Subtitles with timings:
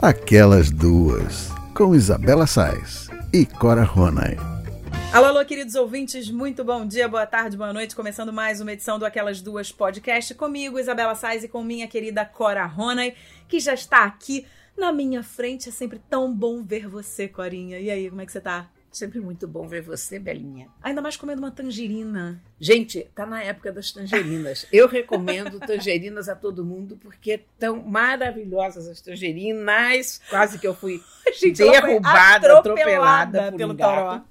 [0.00, 4.36] Aquelas Duas, com Isabela Sais e Cora Ronay.
[5.12, 7.96] Alô, alô, queridos ouvintes, muito bom dia, boa tarde, boa noite.
[7.96, 12.24] Começando mais uma edição do Aquelas Duas Podcast comigo, Isabela Sais, e com minha querida
[12.24, 13.12] Cora Ronay,
[13.48, 14.46] que já está aqui
[14.76, 15.68] na minha frente.
[15.68, 17.80] É sempre tão bom ver você, Corinha.
[17.80, 18.70] E aí, como é que você tá?
[18.98, 20.68] Sempre muito bom ver você, Belinha.
[20.82, 22.42] Ainda mais comendo uma tangerina.
[22.58, 24.66] Gente, tá na época das tangerinas.
[24.72, 30.20] Eu recomendo tangerinas a todo mundo porque estão maravilhosas as tangerinas.
[30.28, 31.00] Quase que eu fui
[31.32, 34.22] Gente, derrubada, atropelada, atropelada pelo um Toró.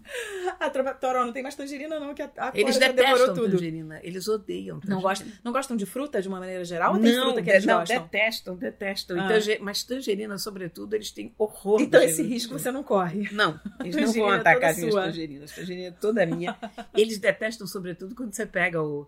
[0.59, 3.51] A Toró não tem mais tangerina, não, que a, a Eles detestam tudo.
[3.51, 3.99] tangerina.
[4.03, 4.95] Eles odeiam tangerina.
[4.95, 6.95] Não gostam, não gostam de fruta de uma maneira geral?
[6.95, 8.01] Ou tem não, fruta que eles não, gostam?
[8.01, 9.19] detestam, detestam.
[9.19, 9.27] Ah.
[9.27, 11.81] Tanger, mas tangerina, sobretudo, eles têm horror.
[11.81, 13.29] Então esse risco você não corre.
[13.31, 15.51] Não, eles não vão é atacar as minhas tangerinas.
[15.51, 16.57] Tangerina é toda minha.
[16.95, 19.07] Eles detestam, sobretudo, quando você pega o,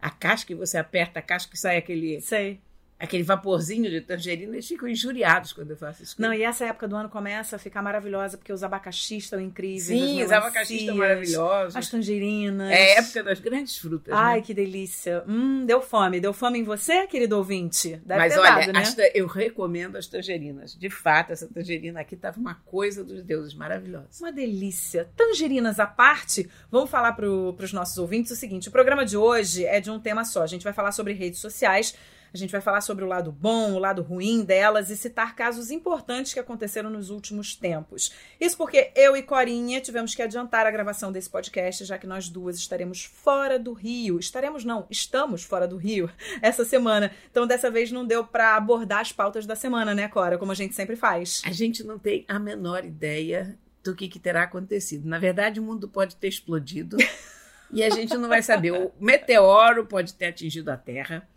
[0.00, 2.20] a casca e você aperta a casca e sai aquele.
[2.20, 2.60] Sei
[3.02, 6.14] aquele vaporzinho de tangerina, eles ficam injuriados quando eu faço isso.
[6.18, 9.86] Não, e essa época do ano começa a ficar maravilhosa, porque os abacaxis estão incríveis.
[9.86, 11.74] Sim, os abacaxis estão maravilhosos.
[11.74, 12.70] As tangerinas.
[12.70, 14.14] É época das grandes frutas.
[14.14, 14.42] Ai, né?
[14.42, 15.24] que delícia.
[15.26, 16.20] Hum, deu fome.
[16.20, 18.00] Deu fome em você, querido ouvinte?
[18.06, 19.10] Deve Mas olha, dado, né?
[19.14, 20.76] eu recomendo as tangerinas.
[20.78, 24.06] De fato, essa tangerina aqui estava uma coisa dos deuses maravilhosa.
[24.20, 25.08] Uma delícia.
[25.16, 29.64] Tangerinas à parte, vamos falar para os nossos ouvintes o seguinte: o programa de hoje
[29.64, 30.42] é de um tema só.
[30.42, 31.96] A gente vai falar sobre redes sociais.
[32.32, 35.70] A gente vai falar sobre o lado bom, o lado ruim delas e citar casos
[35.70, 38.12] importantes que aconteceram nos últimos tempos.
[38.40, 42.28] Isso porque eu e Corinha tivemos que adiantar a gravação desse podcast, já que nós
[42.28, 44.18] duas estaremos fora do Rio.
[44.18, 46.10] Estaremos não, estamos fora do Rio
[46.40, 47.12] essa semana.
[47.30, 50.54] Então dessa vez não deu para abordar as pautas da semana, né, Cora, como a
[50.56, 51.42] gente sempre faz.
[51.44, 55.08] A gente não tem a menor ideia do que, que terá acontecido.
[55.08, 56.96] Na verdade, o mundo pode ter explodido.
[57.70, 58.72] e a gente não vai saber.
[58.72, 61.28] O meteoro pode ter atingido a Terra.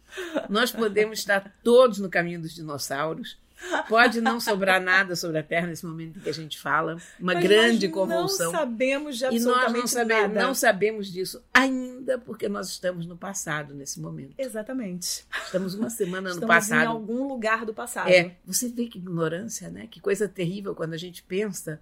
[0.50, 3.38] Nós podemos estar todos no caminho dos dinossauros.
[3.88, 6.98] Pode não sobrar nada sobre a Terra nesse momento que a gente fala.
[7.20, 8.52] Uma Mas grande nós convulsão.
[8.52, 10.48] Não sabemos de e nós absolutamente não sabemos, nada.
[10.48, 14.36] não sabemos disso ainda porque nós estamos no passado nesse momento.
[14.38, 15.26] Exatamente.
[15.46, 16.84] Estamos uma semana no Estamos passado.
[16.84, 18.10] em algum lugar do passado.
[18.10, 19.88] É, você vê que ignorância, né?
[19.90, 21.80] Que coisa terrível quando a gente pensa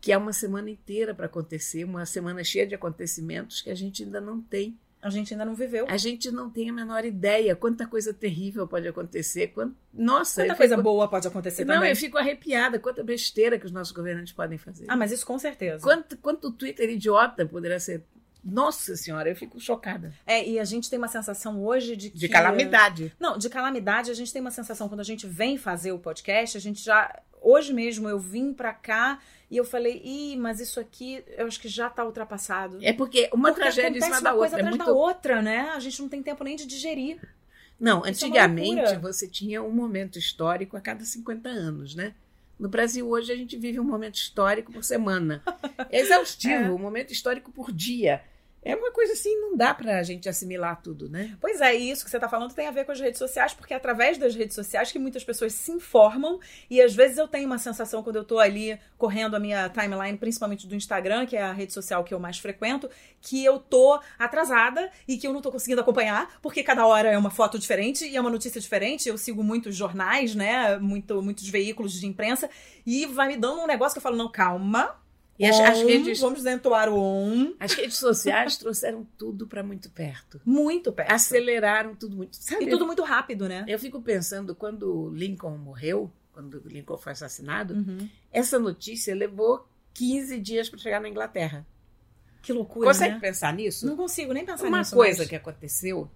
[0.00, 4.02] que é uma semana inteira para acontecer, uma semana cheia de acontecimentos que a gente
[4.04, 4.78] ainda não tem.
[5.00, 5.86] A gente ainda não viveu.
[5.88, 9.48] A gente não tem a menor ideia quanta coisa terrível pode acontecer.
[9.48, 9.72] Quant...
[9.94, 10.82] Nossa, Quanta coisa fico...
[10.82, 11.90] boa pode acontecer não, também.
[11.90, 12.78] eu fico arrepiada.
[12.80, 14.86] Quanta besteira que os nossos governantes podem fazer.
[14.88, 15.82] Ah, mas isso com certeza.
[15.82, 18.02] Quanto, quanto Twitter idiota poderá ser.
[18.44, 20.12] Nossa senhora, eu fico chocada.
[20.26, 22.18] É, e a gente tem uma sensação hoje de que...
[22.18, 23.12] De calamidade.
[23.20, 26.56] Não, de calamidade, a gente tem uma sensação quando a gente vem fazer o podcast,
[26.56, 27.20] a gente já.
[27.40, 29.18] Hoje mesmo eu vim pra cá
[29.50, 32.78] e eu falei, ih, mas isso aqui eu acho que já tá ultrapassado.
[32.82, 34.60] É porque uma Porque tragédia em cima da uma coisa outra.
[34.66, 34.84] É muito...
[34.84, 35.70] da outra, né?
[35.70, 37.18] A gente não tem tempo nem de digerir.
[37.80, 38.98] Não, Isso é antigamente loucura.
[38.98, 42.14] você tinha um momento histórico a cada 50 anos, né?
[42.58, 45.42] No Brasil, hoje, a gente vive um momento histórico por semana.
[45.90, 46.70] É exaustivo, É.
[46.70, 48.20] um momento histórico por dia.
[48.68, 51.34] É uma coisa assim, não dá pra gente assimilar tudo, né?
[51.40, 53.54] Pois é, e isso que você tá falando tem a ver com as redes sociais,
[53.54, 57.26] porque é através das redes sociais que muitas pessoas se informam e às vezes eu
[57.26, 61.34] tenho uma sensação quando eu tô ali correndo a minha timeline, principalmente do Instagram, que
[61.34, 62.90] é a rede social que eu mais frequento,
[63.22, 67.16] que eu tô atrasada e que eu não tô conseguindo acompanhar, porque cada hora é
[67.16, 69.08] uma foto diferente e é uma notícia diferente.
[69.08, 72.50] Eu sigo muitos jornais, né, muito, muitos veículos de imprensa
[72.84, 75.07] e vai me dando um negócio que eu falo, não, calma.
[75.38, 77.54] E as, as on, redes, Vamos entoar o on.
[77.60, 80.40] as redes sociais trouxeram tudo para muito perto.
[80.44, 81.12] Muito perto.
[81.12, 82.36] Aceleraram tudo muito.
[82.36, 83.64] Sabe, E tudo muito rápido, né?
[83.68, 88.08] eu fico pensando, quando Lincoln morreu, quando Lincoln foi assassinado, Uhum.
[88.32, 91.64] essa notícia levou 15 dias para chegar na Inglaterra.
[92.42, 93.20] Que loucura, Consegue né?
[93.20, 93.86] pensar nisso?
[93.86, 94.94] Não consigo nem pensar uma nisso.
[94.96, 95.28] coisa mais.
[95.28, 96.10] que aconteceu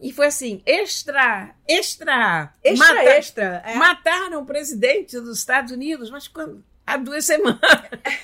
[0.00, 3.62] e foi assim extra extra Extra, mata- extra.
[3.66, 7.60] É mataram o presidente dos Estados Unidos mas quando há duas semanas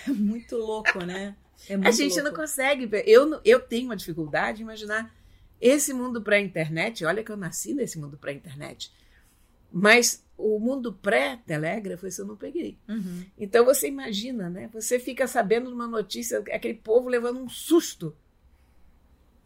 [0.07, 1.35] muito louco, né?
[1.69, 2.39] É muito a gente não louco.
[2.41, 3.05] consegue ver.
[3.07, 5.15] eu não- eu tenho uma dificuldade de imaginar
[5.61, 8.93] esse mundo pré-internet olha que eu nasci nesse mundo pré-internet
[9.73, 13.25] mas o mundo pré-telégrafo isso eu não peguei Uhum.
[13.39, 18.15] então você imagina né você fica sabendo de uma notícia aquele povo levando um susto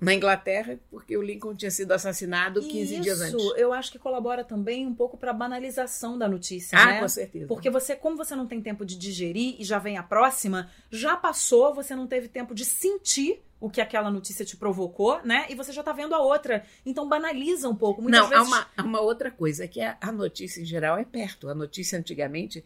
[0.01, 3.59] na Inglaterra, porque o Lincoln tinha sido assassinado 15 E dias isso, antes.
[3.61, 7.01] eu acho que colabora também um pouco para banalização da notícia, Ah, né?
[7.01, 7.47] com certeza.
[7.49, 11.17] Porque você, como você não tem tempo de digerir e já vem a próxima, já
[11.17, 15.47] passou, você não teve tempo de sentir o que aquela notícia te provocou, né?
[15.49, 16.65] E você já tá vendo a outra.
[16.87, 18.01] Então banaliza um pouco.
[18.01, 18.45] Muitas Não, vezes...
[18.45, 21.49] há, uma, há uma outra coisa, que a, a notícia em geral é perto.
[21.49, 22.65] A notícia antigamente,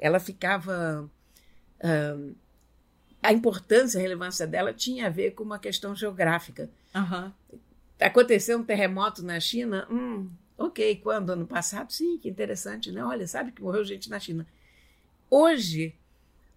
[0.00, 1.08] ela ficava.
[3.22, 6.68] A importância, a relevância dela tinha a ver com uma questão geográfica.
[6.94, 7.32] Aham.
[8.00, 10.28] Aconteceu um terremoto na China, hum,
[10.62, 11.30] Ok, quando?
[11.30, 11.92] Ano passado?
[11.92, 13.04] Sim, que interessante, né?
[13.04, 14.46] Olha, sabe que morreu gente na China.
[15.28, 15.94] Hoje,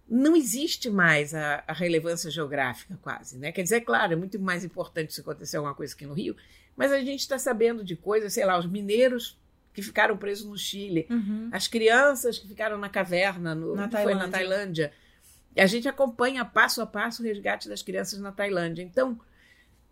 [0.08, 3.36] não existe mais a, a, relevância geográfica, quase.
[3.36, 3.50] Né?
[3.50, 6.36] Quer dizer, é claro, é muito mais importante se acontecer alguma coisa aqui no Rio,
[6.76, 9.36] mas a gente está sabendo de coisas, sei lá, os mineiros
[9.74, 11.48] que ficaram presos no Chile, uhum.
[11.52, 14.92] as crianças que ficaram na caverna, no, na foi na Tailândia.
[15.56, 18.82] E a gente acompanha passo a passo o resgate das crianças na Tailândia.
[18.82, 19.18] Então,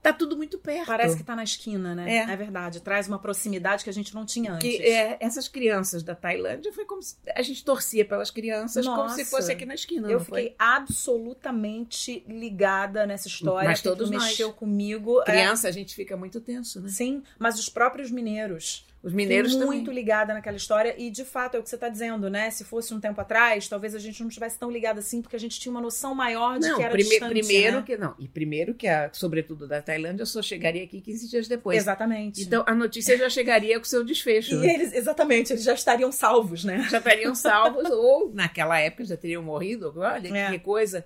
[0.03, 0.87] tá tudo muito perto.
[0.87, 2.19] Parece que tá na esquina, né?
[2.19, 2.83] É, é verdade.
[2.83, 4.71] Traz uma proximidade que a gente não tinha antes.
[4.71, 9.03] Que, é, essas crianças da Tailândia foi como se a gente torcia pelas crianças Nossa,
[9.03, 10.11] como se fosse aqui na esquina.
[10.11, 10.55] Eu fiquei foi?
[10.59, 13.67] absolutamente ligada nessa história.
[13.67, 15.23] Mas todos mexeu comigo.
[15.23, 15.25] É.
[15.25, 15.71] Criança, é...
[15.71, 16.91] a gente fica muito tenso, né?
[16.91, 18.87] Sim, mas os próprios mineiros.
[19.05, 19.67] Os mineiros também.
[19.67, 22.51] muito ligada naquela história e de fato é o que você está dizendo, né?
[22.51, 25.39] Se fosse um tempo atrás, talvez a gente não estivesse tão ligado assim, porque a
[25.39, 27.83] gente tinha uma noção maior de não, que era prime distante, primeiro né?
[27.85, 31.77] que não, e primeiro que a, sobretudo da Tailândia só chegaria aqui 15 dias depois.
[31.77, 32.41] Exatamente.
[32.41, 34.55] Então a notícia já chegaria com o seu desfecho.
[34.55, 36.87] E eles, exatamente, eles já estariam salvos, né?
[36.91, 39.93] Já estariam salvos ou naquela época já teriam morrido.
[39.97, 40.51] Olha é.
[40.51, 41.05] que coisa.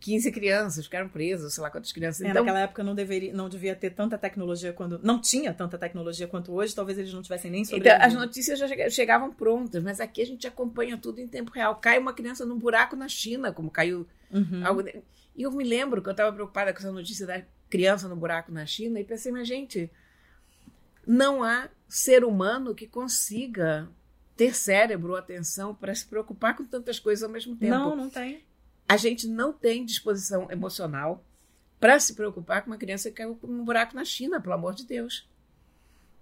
[0.00, 2.22] 15 crianças ficaram presas, sei lá quantas crianças.
[2.22, 4.98] É, então, naquela época não, deveria, não devia ter tanta tecnologia quando.
[5.02, 7.96] Não tinha tanta tecnologia quanto hoje, talvez eles não tivessem nem sobrevivido.
[7.96, 11.76] Então, as notícias já chegavam prontas, mas aqui a gente acompanha tudo em tempo real.
[11.76, 14.66] Cai uma criança num buraco na China, como caiu uhum.
[14.66, 14.82] algo.
[15.36, 18.50] E eu me lembro que eu estava preocupada com essa notícia da criança no buraco
[18.50, 19.90] na China e pensei, mas gente,
[21.06, 23.86] não há ser humano que consiga
[24.34, 27.74] ter cérebro ou atenção para se preocupar com tantas coisas ao mesmo tempo.
[27.74, 28.42] Não, não tem
[28.90, 31.24] a gente não tem disposição emocional
[31.78, 34.84] para se preocupar com uma criança que caiu num buraco na China, pelo amor de
[34.84, 35.28] Deus.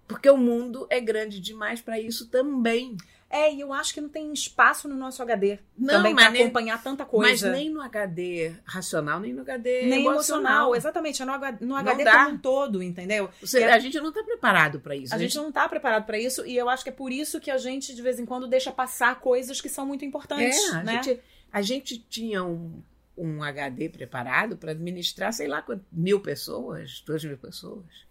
[0.07, 2.95] Porque o mundo é grande demais para isso também.
[3.27, 6.81] É, e eu acho que não tem espaço no nosso HD não, também para acompanhar
[6.83, 7.49] tanta coisa.
[7.49, 10.11] Mas nem no HD racional, nem no HD nem emocional.
[10.11, 10.75] emocional.
[10.75, 13.31] Exatamente, é no, no HD como um todo, entendeu?
[13.41, 15.13] Você, é, a gente não está preparado para isso.
[15.13, 17.39] A gente, gente não está preparado para isso e eu acho que é por isso
[17.39, 20.75] que a gente de vez em quando deixa passar coisas que são muito importantes, é,
[20.75, 21.03] a né?
[21.03, 21.19] Gente,
[21.51, 22.81] a gente tinha um,
[23.17, 28.07] um HD preparado para administrar, sei lá, mil pessoas, duas mil pessoas.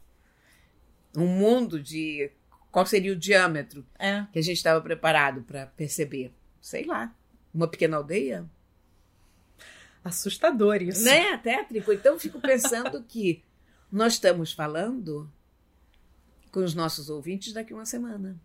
[1.17, 2.31] Um mundo de.
[2.70, 4.26] Qual seria o diâmetro é.
[4.32, 6.32] que a gente estava preparado para perceber?
[6.61, 7.14] Sei lá.
[7.52, 8.49] Uma pequena aldeia?
[10.05, 11.05] Assustador isso.
[11.05, 11.37] Né?
[11.38, 11.93] Tétrico.
[11.93, 13.43] Então, fico pensando que
[13.90, 15.32] nós estamos falando
[16.52, 18.38] com os nossos ouvintes daqui a uma semana.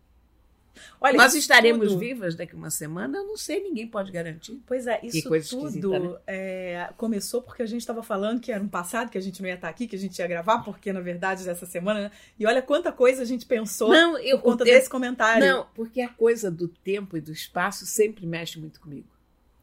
[0.99, 1.99] Olha, Nós estaremos tudo...
[1.99, 3.17] vivas daqui a uma semana?
[3.17, 4.61] Eu não sei, ninguém pode garantir.
[4.65, 6.17] Pois é, isso tudo né?
[6.27, 9.49] é, começou porque a gente estava falando que era um passado, que a gente não
[9.49, 12.01] ia estar aqui, que a gente ia gravar, porque na verdade essa semana.
[12.01, 12.11] Né?
[12.39, 15.45] E olha quanta coisa a gente pensou não, eu, por conta desse comentário.
[15.45, 19.07] Não, porque a coisa do tempo e do espaço sempre mexe muito comigo.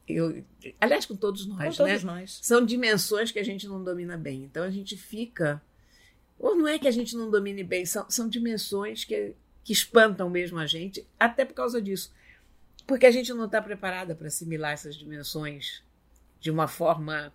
[0.06, 0.42] Eu,
[0.80, 1.90] aliás, com todos nós, com né?
[1.90, 2.38] Todos nós.
[2.42, 4.44] São dimensões que a gente não domina bem.
[4.44, 5.62] Então a gente fica.
[6.38, 10.28] Ou não é que a gente não domine bem, são, são dimensões que que espantam
[10.30, 12.12] mesmo a gente, até por causa disso.
[12.86, 15.82] Porque a gente não está preparada para assimilar essas dimensões
[16.40, 17.32] de uma forma.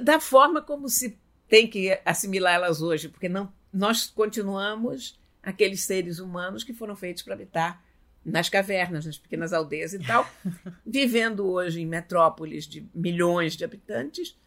[0.00, 6.64] da forma como se tem que assimilá-las hoje, porque não, nós continuamos aqueles seres humanos
[6.64, 7.82] que foram feitos para habitar
[8.24, 10.28] nas cavernas, nas pequenas aldeias e tal,
[10.86, 14.38] vivendo hoje em metrópoles de milhões de habitantes,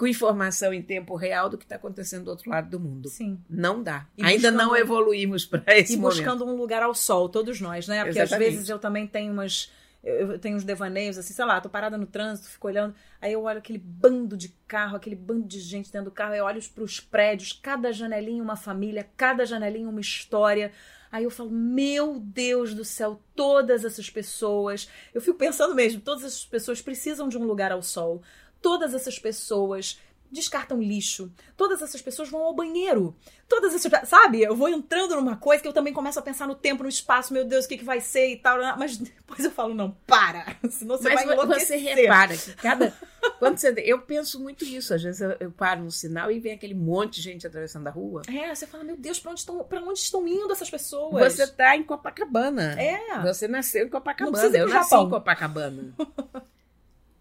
[0.00, 3.10] com informação em tempo real do que está acontecendo do outro lado do mundo.
[3.10, 3.38] Sim.
[3.50, 4.06] Não dá.
[4.16, 6.20] E Ainda não evoluímos para esse momento.
[6.20, 8.02] E buscando um lugar ao sol, todos nós, né?
[8.02, 8.48] Porque Exatamente.
[8.48, 9.70] às vezes eu também tenho umas
[10.02, 13.42] eu tenho uns devaneios assim, sei lá, tô parada no trânsito, fico olhando, aí eu
[13.42, 16.82] olho aquele bando de carro, aquele bando de gente dentro do carro, eu olho para
[16.82, 20.72] os prédios, cada janelinha uma família, cada janelinha uma história.
[21.12, 24.88] Aí eu falo, meu Deus do céu, todas essas pessoas.
[25.12, 28.22] Eu fico pensando mesmo, todas essas pessoas precisam de um lugar ao sol
[28.60, 29.98] todas essas pessoas
[30.30, 31.32] descartam lixo.
[31.56, 33.16] Todas essas pessoas vão ao banheiro.
[33.48, 34.08] Todas essas.
[34.08, 34.42] Sabe?
[34.42, 37.32] Eu vou entrando numa coisa que eu também começo a pensar no tempo, no espaço,
[37.32, 38.58] meu Deus, o que, que vai ser e tal.
[38.78, 40.56] Mas depois eu falo, não, para.
[40.70, 41.66] Senão você Mas vai enlouquecer.
[41.66, 42.94] Você repara que cada.
[43.38, 43.74] Quando você...
[43.84, 44.94] Eu penso muito isso.
[44.94, 47.90] Às vezes eu, eu, paro no sinal e vem aquele monte de gente atravessando a
[47.90, 48.22] rua.
[48.28, 51.34] É, você fala, meu Deus, pra onde estão, pra onde estão indo essas pessoas?
[51.34, 52.80] Você tá em Copacabana.
[52.80, 53.20] É.
[53.22, 54.56] Você nasceu em Copacabana.
[54.56, 55.06] Eu nasci Japão.
[55.06, 55.94] em Copacabana.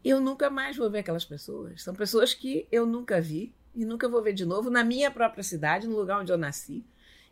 [0.04, 1.84] eu nunca mais vou ver aquelas pessoas.
[1.84, 5.44] São pessoas que eu nunca vi e nunca vou ver de novo na minha própria
[5.44, 6.84] cidade, no lugar onde eu nasci.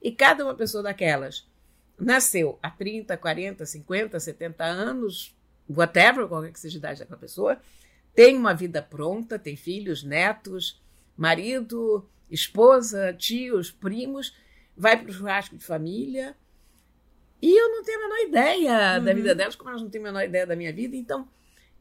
[0.01, 1.47] E cada uma pessoa daquelas
[1.99, 5.35] nasceu há 30, 40, 50, 70 anos,
[5.69, 7.59] whatever, qualquer que seja a idade daquela pessoa,
[8.13, 10.81] tem uma vida pronta, tem filhos, netos,
[11.15, 14.35] marido, esposa, tios, primos,
[14.75, 16.35] vai para o churrasco de família.
[17.41, 19.05] E eu não tenho a menor ideia uhum.
[19.05, 20.95] da vida delas, como elas não têm a menor ideia da minha vida.
[20.95, 21.27] Então,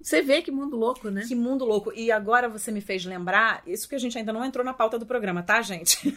[0.00, 1.24] você vê que mundo louco, né?
[1.26, 1.92] Que mundo louco.
[1.94, 4.98] E agora você me fez lembrar, isso que a gente ainda não entrou na pauta
[4.98, 6.14] do programa, tá, gente?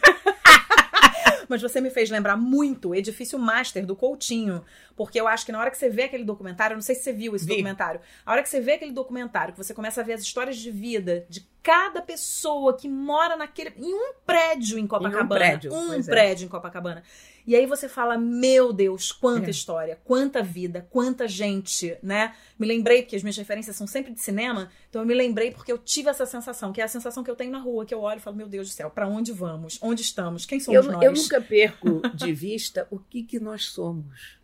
[1.48, 4.64] Mas você me fez lembrar muito o Edifício Master do Coutinho.
[4.96, 7.02] Porque eu acho que na hora que você vê aquele documentário, eu não sei se
[7.02, 7.50] você viu esse Vi.
[7.52, 10.56] documentário, a hora que você vê aquele documentário, que você começa a ver as histórias
[10.56, 13.72] de vida de cada pessoa que mora naquele.
[13.76, 15.28] em um prédio em Copacabana.
[15.28, 16.10] prédio, Um pois é.
[16.10, 17.02] prédio em Copacabana.
[17.46, 19.50] E aí você fala, meu Deus, quanta É.
[19.50, 22.34] história, quanta vida, quanta gente, né?
[22.58, 25.72] Me lembrei, porque as minhas referências são sempre de cinema, então eu me lembrei porque
[25.72, 28.00] eu tive essa sensação, que é a sensação que eu tenho na rua, que eu
[28.00, 29.78] olho e falo, meu Deus do céu, pra onde vamos?
[29.82, 30.44] Onde estamos?
[30.44, 31.02] Quem somos Eu, nós?
[31.02, 34.38] eu nunca perco de vista o que, que nós somos,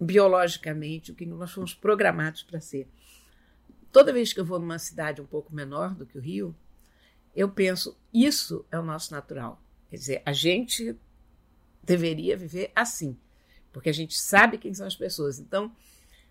[0.00, 2.88] biologicamente, o que nós fomos programados para ser.
[3.90, 6.54] Toda vez que eu vou numa cidade um pouco menor do que o Rio,
[7.34, 9.60] eu penso, isso é o nosso natural.
[9.88, 10.96] Quer dizer, a gente
[11.86, 13.16] deveria viver assim,
[13.72, 15.38] porque a gente sabe quem são as pessoas.
[15.38, 15.74] Então,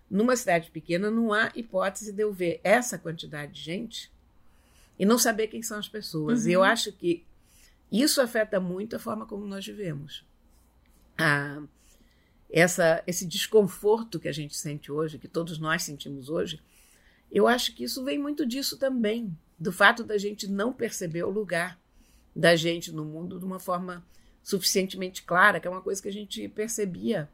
[0.08, 4.12] numa cidade pequena, não há hipótese de eu ver essa quantidade de gente
[4.98, 6.46] e não saber quem são as pessoas.
[6.46, 7.24] E eu acho que
[7.90, 10.24] isso afeta muito a forma como nós vivemos.
[11.18, 11.62] Ah,
[12.50, 16.60] essa, esse desconforto que a gente sente hoje, que todos nós sentimos hoje,
[17.32, 21.30] eu acho que isso vem muito disso também, do fato da gente não perceber o
[21.30, 21.78] lugar
[22.34, 24.04] da gente no mundo de uma forma
[24.46, 27.28] suficientemente clara, que é uma coisa que a gente percebia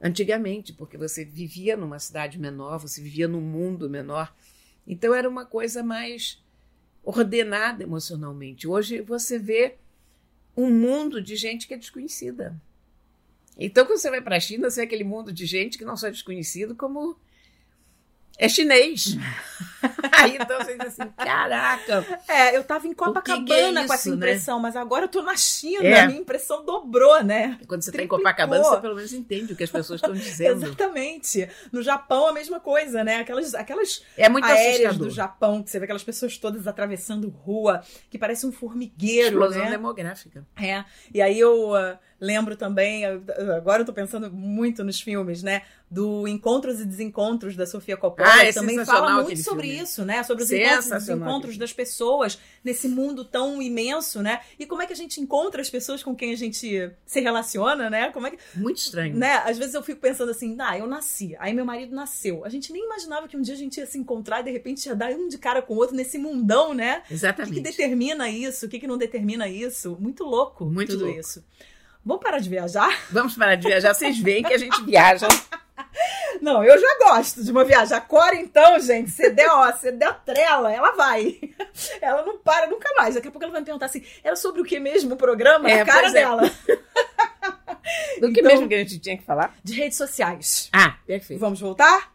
[0.00, 4.32] antigamente, porque você vivia numa cidade menor, você vivia num mundo menor.
[4.86, 6.40] Então era uma coisa mais
[7.02, 8.68] ordenada emocionalmente.
[8.68, 9.78] Hoje você vê
[10.56, 12.54] um mundo de gente que é desconhecida.
[13.58, 15.96] Então, quando você vai para a China, você vê aquele mundo de gente que não
[15.96, 17.18] só é desconhecido, como
[18.38, 19.16] é chinês.
[20.12, 23.92] Aí então você diz assim: caraca, É, eu tava em que que é Copacabana com
[23.92, 24.16] essa isso, né?
[24.16, 26.00] impressão, mas agora eu tô na China, É.
[26.00, 27.58] a minha impressão dobrou, né?
[27.66, 28.18] quando você está em Triplicou.
[28.18, 30.64] Copacabana, você pelo menos entende o que as pessoas estão dizendo.
[30.64, 31.48] Exatamente.
[31.72, 33.16] No Japão, a mesma coisa, né?
[33.20, 35.08] Aquelas, aquelas É muito aéreas assustador.
[35.08, 39.64] do Japão, que você vê aquelas pessoas todas atravessando rua, que parece um formigueiro, Explosão
[39.64, 39.70] né?
[39.70, 40.46] demográfica.
[40.56, 40.84] É.
[41.12, 43.18] E aí eu ah, lembro também, ah,
[43.56, 45.62] agora eu tô pensando muito nos filmes, né?
[45.90, 49.75] Do Encontros e Desencontros da Sofia Coppola, Ah, é também fala muito sobre filme.
[49.80, 50.22] Isso, né?
[50.22, 54.40] Sobre os encontros e aquele das pessoas nesse mundo tão imenso, né?
[54.58, 57.88] E como é que a gente encontra as pessoas com quem a gente se relaciona,
[57.90, 58.10] né?
[58.10, 59.16] Como é que Muito estranho.
[59.16, 59.42] né?
[59.44, 62.44] Às vezes eu fico pensando assim, ah, eu nasci, aí meu marido nasceu.
[62.44, 64.86] A gente nem imaginava que um dia a gente ia se encontrar e de repente
[64.86, 66.98] ia dar um de cara com o outro nesse mundão, né?
[67.04, 67.54] O que, Exatamente.
[67.54, 68.66] que determina isso?
[68.66, 69.96] O que, que não determina isso?
[70.00, 71.20] Muito louco Muito tudo louco.
[71.20, 71.44] isso.
[72.04, 73.06] Vamos parar de viajar?
[73.10, 73.92] Vamos parar de viajar.
[73.92, 75.26] Vocês veem que a gente viaja.
[76.40, 77.96] Não, eu já gosto de uma viagem.
[77.96, 81.38] A Cora, então, gente, você der, ó, você der trela, ela vai.
[82.00, 83.14] Ela não para nunca mais.
[83.14, 85.70] Daqui a pouco ela vai me perguntar assim, era sobre o que mesmo o programa?
[85.70, 86.12] É, a cara é.
[86.12, 86.42] dela.
[88.20, 89.54] Do que Então- mesmo que a gente tinha que falar?
[89.62, 90.68] De redes sociais.
[90.72, 91.38] Ah, perfeito.
[91.40, 92.12] Vamos voltar?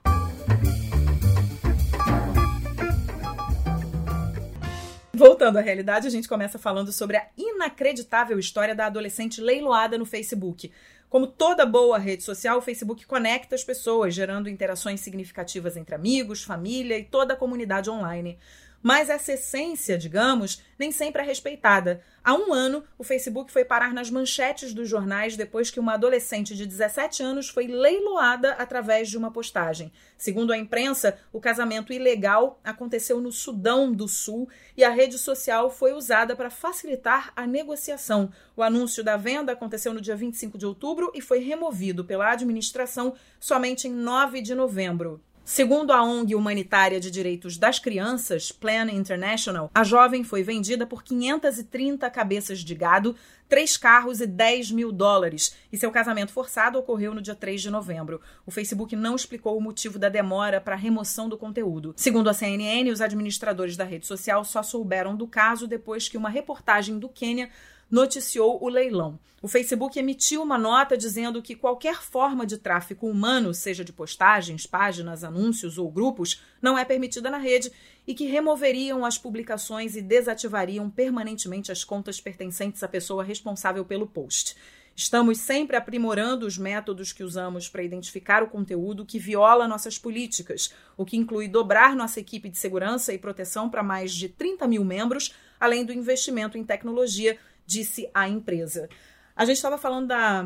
[5.13, 10.05] Voltando à realidade, a gente começa falando sobre a inacreditável história da adolescente leiloada no
[10.05, 10.71] Facebook.
[11.11, 16.41] Como toda boa rede social, o Facebook conecta as pessoas, gerando interações significativas entre amigos,
[16.41, 18.39] família e toda a comunidade online.
[18.81, 22.01] Mas essa essência, digamos, nem sempre é respeitada.
[22.23, 26.55] Há um ano, o Facebook foi parar nas manchetes dos jornais depois que uma adolescente
[26.55, 29.91] de 17 anos foi leiloada através de uma postagem.
[30.17, 35.69] Segundo a imprensa, o casamento ilegal aconteceu no Sudão do Sul e a rede social
[35.69, 38.31] foi usada para facilitar a negociação.
[38.55, 43.15] O anúncio da venda aconteceu no dia 25 de outubro e foi removido pela administração
[43.39, 45.21] somente em 9 de novembro.
[45.43, 51.03] Segundo a ONG humanitária de direitos das crianças, Plan International, a jovem foi vendida por
[51.03, 53.15] 530 cabeças de gado,
[53.49, 57.71] três carros e 10 mil dólares, e seu casamento forçado ocorreu no dia 3 de
[57.71, 58.21] novembro.
[58.45, 61.93] O Facebook não explicou o motivo da demora para a remoção do conteúdo.
[61.97, 66.29] Segundo a CNN, os administradores da rede social só souberam do caso depois que uma
[66.29, 67.49] reportagem do Quênia
[67.91, 69.19] noticiou o leilão.
[69.41, 74.67] O Facebook emitiu uma nota dizendo que qualquer forma de tráfico humano, seja de postagens,
[74.67, 77.71] páginas, anúncios ou grupos, não é permitida na rede
[78.05, 84.05] e que removeriam as publicações e desativariam permanentemente as contas pertencentes à pessoa responsável pelo
[84.05, 84.55] post.
[84.95, 90.71] Estamos sempre aprimorando os métodos que usamos para identificar o conteúdo que viola nossas políticas,
[90.95, 94.83] o que inclui dobrar nossa equipe de segurança e proteção para mais de 30 mil
[94.83, 97.37] membros, além do investimento em tecnologia,
[97.71, 98.89] disse a empresa.
[99.35, 100.45] A gente estava falando da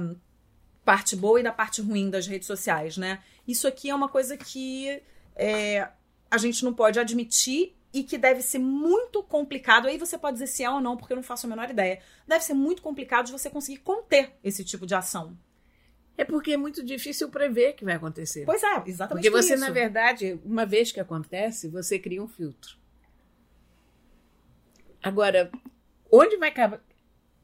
[0.83, 3.19] parte boa e da parte ruim das redes sociais, né?
[3.47, 5.01] Isso aqui é uma coisa que
[5.35, 5.87] é,
[6.29, 9.87] a gente não pode admitir e que deve ser muito complicado.
[9.87, 11.99] Aí você pode dizer se é ou não, porque eu não faço a menor ideia.
[12.27, 15.37] Deve ser muito complicado de você conseguir conter esse tipo de ação.
[16.17, 18.45] É porque é muito difícil prever que vai acontecer.
[18.45, 19.63] Pois é, exatamente Porque por você, isso.
[19.63, 22.77] na verdade, uma vez que acontece, você cria um filtro.
[25.03, 25.51] Agora,
[26.11, 26.81] onde vai acabar?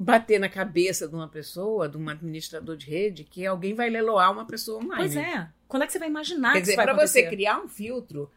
[0.02, 4.32] Bater na cabeça de uma pessoa, de um administrador de rede, que alguém vai leiloar
[4.32, 5.04] uma pessoa online.
[5.04, 5.48] Pois é.
[5.68, 7.68] Quando é que você vai imaginar Quer que dizer, isso vai para você criar um
[7.68, 8.30] filtro,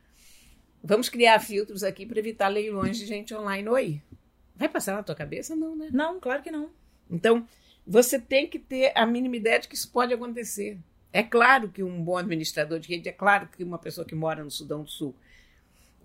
[0.82, 3.66] vamos criar filtros aqui para evitar leilões de gente online.
[3.68, 4.02] Oi,
[4.54, 5.56] vai passar na tua cabeça?
[5.56, 5.88] Não, né?
[5.90, 6.70] Não, claro que não.
[7.10, 7.46] Então,
[7.86, 10.78] você tem que ter a mínima ideia de que isso pode acontecer.
[11.12, 14.44] É claro que um bom administrador de rede, é claro que uma pessoa que mora
[14.44, 15.14] no Sudão do Sul,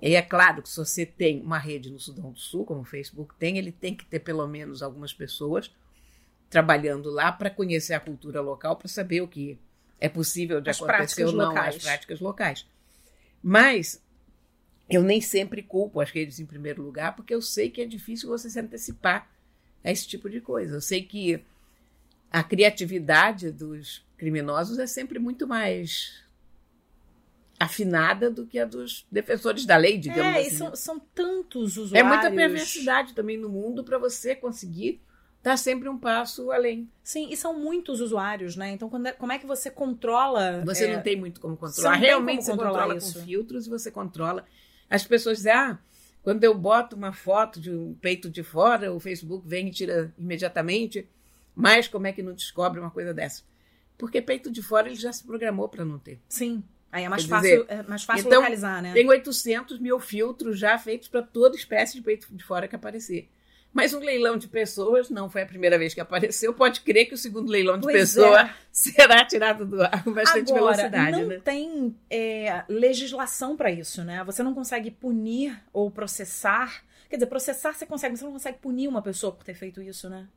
[0.01, 2.85] e é claro que se você tem uma rede no Sudão do Sul, como o
[2.85, 5.71] Facebook tem, ele tem que ter pelo menos algumas pessoas
[6.49, 9.59] trabalhando lá para conhecer a cultura local, para saber o que
[9.99, 11.75] é possível de As acontecer práticas ou não, locais.
[11.75, 12.65] as práticas locais.
[13.43, 14.01] Mas
[14.89, 18.29] eu nem sempre culpo as redes em primeiro lugar, porque eu sei que é difícil
[18.29, 19.29] você se antecipar
[19.83, 20.77] a esse tipo de coisa.
[20.77, 21.43] Eu sei que
[22.31, 26.23] a criatividade dos criminosos é sempre muito mais
[27.59, 30.57] afinada do que a dos defensores da lei, digamos É, e assim.
[30.57, 32.07] são, são tantos É usuários.
[32.07, 35.01] muita perversidade também no mundo para você conseguir
[35.39, 36.89] estar sempre um passo além.
[37.03, 38.71] Sim, e são muitos usuários, né?
[38.71, 40.63] Então, quando é- como é que você controla.
[40.65, 41.95] Você é, não tem muito como Você controlar.
[41.97, 43.19] Realmente como você controlar controla isso.
[43.19, 44.45] com filtros e você controla.
[44.89, 45.77] As pessoas dizem, ah,
[46.23, 50.13] quando eu boto uma foto de um peito de fora, o Facebook vem e tira
[50.17, 51.07] imediatamente.
[51.55, 53.43] Mas como é que não descobre uma coisa dessa?
[53.97, 56.19] Porque peito de fora ele já se programou para não ter.
[56.29, 56.63] Sim.
[56.91, 58.93] Aí é mais Quer fácil, dizer, é mais fácil então, localizar, né?
[58.93, 63.29] Tem 800 mil filtros já feitos para toda espécie de peito de fora que aparecer.
[63.71, 66.53] Mas um leilão de pessoas não foi a primeira vez que apareceu.
[66.53, 68.53] Pode crer que o segundo leilão de Pois pessoa é.
[68.71, 71.21] será tirado do ar com bastante Agora, velocidade.
[71.21, 71.39] não né?
[71.43, 74.23] tem é, legislação para isso, né?
[74.23, 76.83] Você não consegue punir ou processar.
[77.07, 79.81] Quer dizer, processar você consegue, mas você não consegue punir uma pessoa por ter feito
[79.83, 80.27] isso, né?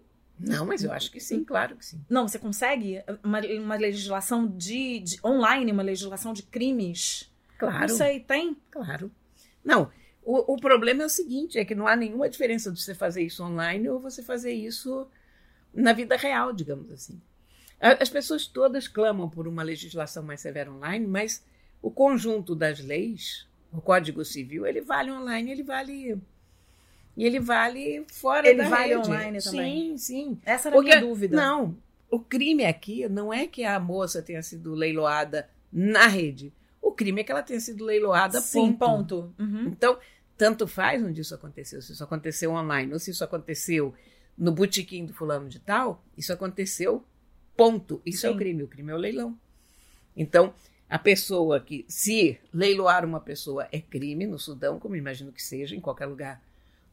[0.42, 2.00] Não, mas eu acho que sim, claro que sim.
[2.08, 7.30] Não, você consegue uma, uma legislação de, de- online, uma legislação de crimes?
[7.58, 7.80] Claro.
[7.80, 8.56] Não sei, tem?
[8.70, 9.10] Claro.
[9.64, 9.90] Não,
[10.24, 13.22] o, o problema é o seguinte: é que não há nenhuma diferença de você fazer
[13.22, 15.06] isso online ou você fazer isso
[15.72, 17.20] na vida real, digamos assim.
[17.80, 21.44] As pessoas todas clamam por uma legislação mais severa online, mas
[21.80, 26.16] o conjunto das leis, o Código Civil, ele vale online, ele vale.
[27.16, 29.08] E ele vale fora Ele da vale rede.
[29.08, 29.98] online também?
[29.98, 30.38] Sim, sim.
[30.44, 31.36] Essa era a minha dúvida.
[31.36, 31.76] Não,
[32.10, 36.52] o crime aqui não é que a moça tenha sido leiloada na rede.
[36.80, 38.78] O crime é que ela tenha sido leiloada, Sim, ponto.
[38.78, 39.34] ponto.
[39.38, 39.68] Uhum.
[39.68, 39.98] Então,
[40.36, 41.80] tanto faz onde isso aconteceu.
[41.80, 43.94] Se isso aconteceu online ou se isso aconteceu
[44.36, 47.04] no botequim do fulano de tal, isso aconteceu,
[47.56, 48.00] ponto.
[48.04, 48.34] Isso é Sim.
[48.34, 48.62] o crime.
[48.62, 49.38] O crime é o leilão.
[50.16, 50.52] Então,
[50.88, 55.74] a pessoa que, se leiloar uma pessoa é crime no Sudão, como imagino que seja
[55.76, 56.42] em qualquer lugar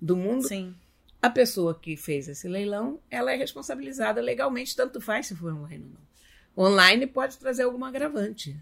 [0.02, 0.76] do mundo, Sim.
[1.22, 5.86] a pessoa que fez esse leilão, ela é responsabilizada legalmente, tanto faz se for online
[5.86, 6.10] ou não.
[6.72, 8.56] Online pode trazer alguma agravante,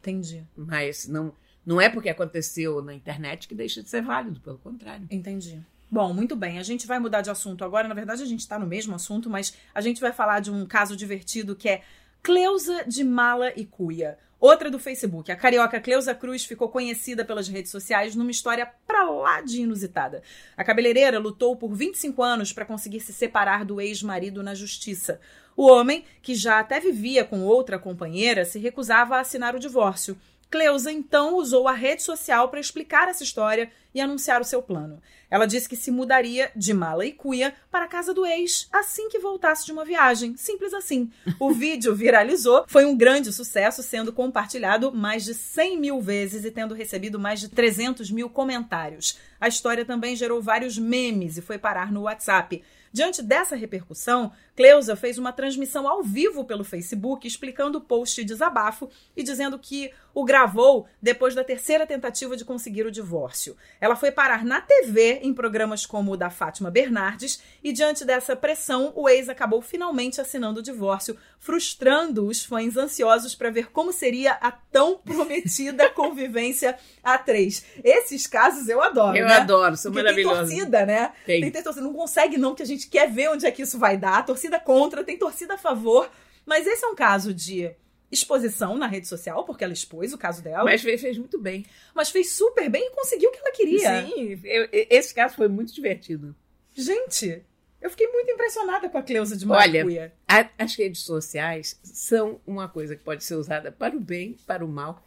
[0.00, 0.44] Entendi.
[0.56, 5.06] mas não, não é porque aconteceu na internet que deixa de ser válido, pelo contrário.
[5.10, 5.62] Entendi.
[5.90, 6.58] Bom, muito bem.
[6.58, 7.86] A gente vai mudar de assunto agora.
[7.86, 10.64] Na verdade, a gente está no mesmo assunto, mas a gente vai falar de um
[10.64, 11.82] caso divertido que é
[12.22, 14.18] Cleusa de Mala e Cuia.
[14.42, 15.30] Outra do Facebook.
[15.30, 20.20] A carioca Cleusa Cruz ficou conhecida pelas redes sociais numa história pra lá de inusitada.
[20.56, 25.20] A cabeleireira lutou por 25 anos para conseguir se separar do ex-marido na justiça.
[25.56, 30.18] O homem, que já até vivia com outra companheira, se recusava a assinar o divórcio.
[30.52, 35.00] Cleusa então usou a rede social para explicar essa história e anunciar o seu plano.
[35.30, 39.08] Ela disse que se mudaria de mala e cuia para a casa do ex assim
[39.08, 40.36] que voltasse de uma viagem.
[40.36, 41.10] Simples assim.
[41.40, 46.50] O vídeo viralizou, foi um grande sucesso, sendo compartilhado mais de 100 mil vezes e
[46.50, 49.18] tendo recebido mais de 300 mil comentários.
[49.40, 52.62] A história também gerou vários memes e foi parar no WhatsApp.
[52.92, 58.26] Diante dessa repercussão, Cleusa fez uma transmissão ao vivo pelo Facebook explicando o post de
[58.26, 63.56] desabafo e dizendo que o gravou depois da terceira tentativa de conseguir o divórcio.
[63.80, 68.36] Ela foi parar na TV em programas como o da Fátima Bernardes e diante dessa
[68.36, 73.90] pressão, o ex acabou finalmente assinando o divórcio, frustrando os fãs ansiosos para ver como
[73.92, 77.64] seria a tão prometida convivência a três.
[77.82, 79.36] Esses casos eu adoro, Eu né?
[79.36, 80.54] adoro, são Porque tem maravilhosos.
[80.54, 81.12] torcida, né?
[81.24, 81.50] Tem.
[81.50, 81.84] Tem, torcida.
[81.84, 84.24] Não consegue, não, que a gente quer ver onde é que isso vai dar.
[84.26, 86.10] Torcida contra, tem torcida a favor.
[86.44, 87.70] Mas esse é um caso de
[88.10, 91.38] exposição na rede social, porque ela expôs o caso dela, mas, Mas fez, fez muito
[91.38, 91.64] bem.
[92.10, 94.06] fez super bem e conseguiu o que ela queria.
[94.06, 96.34] Sim, eu- esse caso foi muito divertido.
[96.74, 97.42] Gente,
[97.80, 100.12] eu fiquei muito impressionada com a Cleusa de Olha, Maracuia.
[100.28, 104.64] A- as redes sociais são uma coisa que pode ser usada para o bem, para
[104.64, 105.02] o mal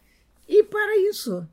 [0.48, 1.46] e para isso.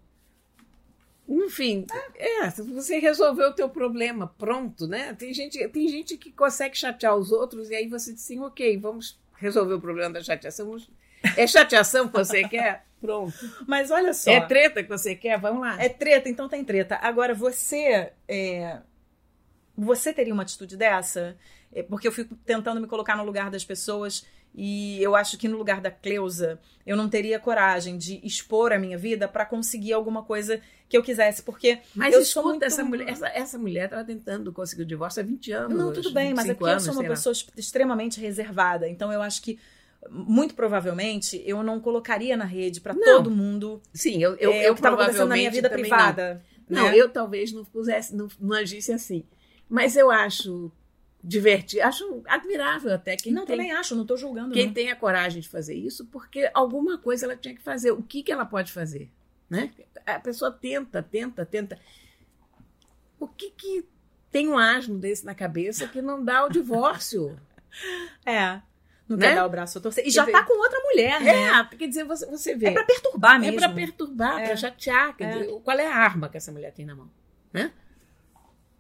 [1.28, 5.14] Enfim, é, você resolveu o teu problema, pronto, né?
[5.14, 8.78] Tem gente, tem gente que consegue chatear os outros e aí você diz assim, ok,
[8.78, 10.66] vamos resolver o problema da chateação.
[10.66, 10.90] Vamos-
[11.38, 12.86] É chateação que você quer?
[13.00, 13.34] Pronto.
[13.68, 14.32] Mas olha só.
[14.32, 15.40] É treta que você quer?
[15.40, 15.82] Vamos lá.
[15.82, 16.98] É treta, então tem treta.
[17.02, 18.80] Agora, você é,
[19.78, 21.36] Você teria uma atitude dessa?
[21.72, 25.48] É, porque eu fico tentando me colocar no lugar das pessoas e eu acho que
[25.48, 29.94] no lugar da Cleusa, eu não teria coragem de expor a minha vida para conseguir
[29.94, 32.64] alguma coisa que eu quisesse, porque Mas eu escuta, sou muito...
[32.64, 35.78] essa mulher, essa, essa mulher estava tentando conseguir o divórcio há 20 anos.
[35.78, 39.60] Não, tudo bem, mas aqui eu sou uma pessoa extremamente reservada, então eu acho que
[40.10, 43.82] muito provavelmente eu não colocaria na rede para todo mundo.
[43.94, 46.44] Sim, eu eu, é, eu o que estava acontecendo na minha vida privada.
[46.70, 46.90] Não, né?
[46.90, 49.24] não eu talvez não pusesse, não, não agisse assim.
[49.70, 50.72] Mas eu acho
[51.24, 54.74] divertido, acho admirável até quem não tem, também acho, não estou julgando quem não.
[54.74, 57.92] tem a coragem de fazer isso, porque alguma coisa ela tinha que fazer.
[57.92, 59.10] O que que ela pode fazer,
[59.50, 59.72] né?
[60.06, 61.80] A pessoa tenta, tenta, tenta.
[63.20, 63.86] O que que
[64.30, 67.40] tem um asno desse na cabeça que não dá o divórcio?
[68.26, 68.62] É.
[69.10, 69.30] Não Né?
[69.30, 70.06] quer dar o braço a torcer.
[70.06, 71.48] E já tá com outra mulher, né?
[71.50, 72.68] É, quer dizer, você, você vê.
[72.68, 73.58] É pra perturbar É mesmo.
[73.60, 74.46] para perturbar, É.
[74.46, 75.18] para chatear.
[75.18, 75.32] Quer É.
[75.40, 77.10] dizer, qual é a arma que essa mulher tem na mão?
[77.52, 77.72] Né?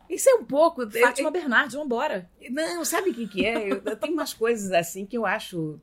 [0.09, 0.89] Isso é um pouco.
[0.89, 2.29] Fátima Bernardes, vambora.
[2.49, 3.71] Não, sabe o que, que é?
[3.71, 5.79] Eu, tenho umas coisas assim que eu acho.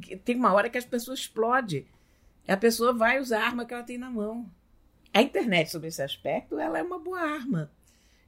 [0.00, 1.86] que tem uma hora que as pessoas explodem.
[2.48, 4.50] A pessoa vai usar a arma que ela tem na mão.
[5.12, 7.70] A internet, sobre esse aspecto, ela é uma boa arma.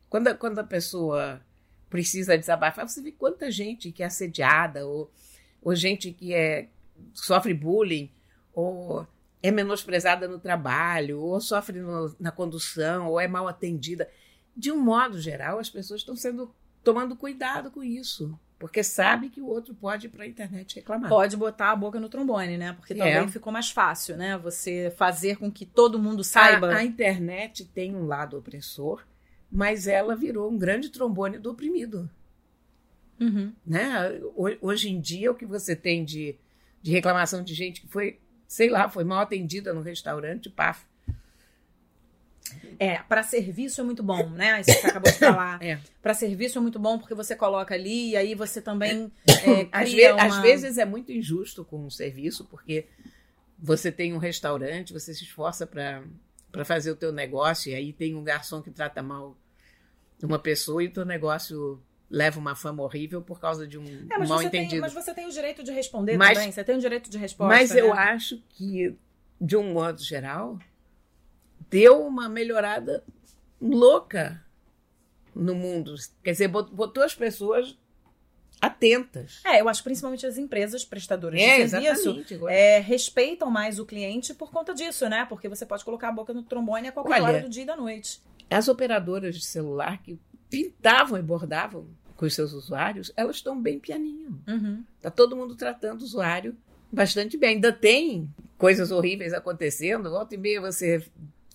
[0.08, 1.40] Quando, a- quando a pessoa
[1.88, 5.10] precisa desabafar, você vê quanta gente que é assediada, ou,
[5.62, 6.68] ou gente que é,
[7.14, 8.10] sofre bullying,
[8.52, 9.06] ou
[9.42, 14.08] é menosprezada no trabalho, ou sofre no- na condução, ou é mal atendida.
[14.56, 19.40] De um modo geral, as pessoas estão sendo tomando cuidado com isso, porque sabe que
[19.40, 21.08] o outro pode ir para a internet reclamar.
[21.08, 22.72] Pode botar a boca no trombone, né?
[22.74, 23.28] Porque também É.
[23.28, 24.36] ficou mais fácil, né?
[24.38, 26.72] Você fazer com que todo mundo saiba.
[26.72, 29.04] A, a internet tem um lado opressor,
[29.50, 32.08] mas ela virou um grande trombone do oprimido.
[33.20, 33.52] Uhum.
[33.66, 34.20] Né?
[34.36, 36.36] Ho- Hoje em dia, o que você tem de,
[36.82, 40.84] de reclamação de gente que foi, sei lá, foi mal atendida no restaurante, paf.
[42.78, 44.60] É, para serviço é muito bom, né?
[44.60, 45.58] Isso que você acabou de falar.
[45.62, 45.78] É.
[46.02, 49.88] Para serviço é muito bom porque você coloca ali e aí você também é, Às,
[49.90, 52.86] cria ve- às uma- vezes é muito injusto com o serviço, porque
[53.58, 56.02] você tem um restaurante, você se esforça para
[56.64, 59.36] fazer o teu negócio, e aí tem um garçom que trata mal
[60.22, 64.18] uma pessoa e o teu negócio leva uma fama horrível por causa de um É,
[64.18, 64.82] mas mal você, tem, entendido.
[64.82, 66.52] mas você tem o direito de responder Mas- também.
[66.52, 67.54] Você tem o direito de resposta.
[67.54, 68.00] Mas eu né?
[68.00, 68.94] acho que,
[69.40, 70.58] de um modo geral,
[71.72, 73.02] deu uma melhorada
[73.60, 74.44] louca
[75.34, 75.94] no mundo.
[76.22, 77.76] Quer dizer, bot- botou as pessoas
[78.60, 79.40] atentas.
[79.44, 83.86] É, eu acho que principalmente as empresas prestadoras É, de serviço é, respeitam mais o
[83.86, 85.24] cliente por conta disso, né?
[85.28, 87.66] Porque você pode colocar a boca no trombone a qualquer Olha, hora do dia e
[87.66, 88.20] da noite.
[88.48, 93.80] As operadoras de celular que pintavam e bordavam com os seus usuários, elas estão bem
[93.80, 94.40] pianinho.
[94.46, 94.84] Uhum.
[95.00, 96.56] Tá todo mundo tratando o usuário
[96.92, 97.54] bastante bem.
[97.54, 100.10] Ainda tem coisas horríveis acontecendo.
[100.10, 101.04] Volta e meia você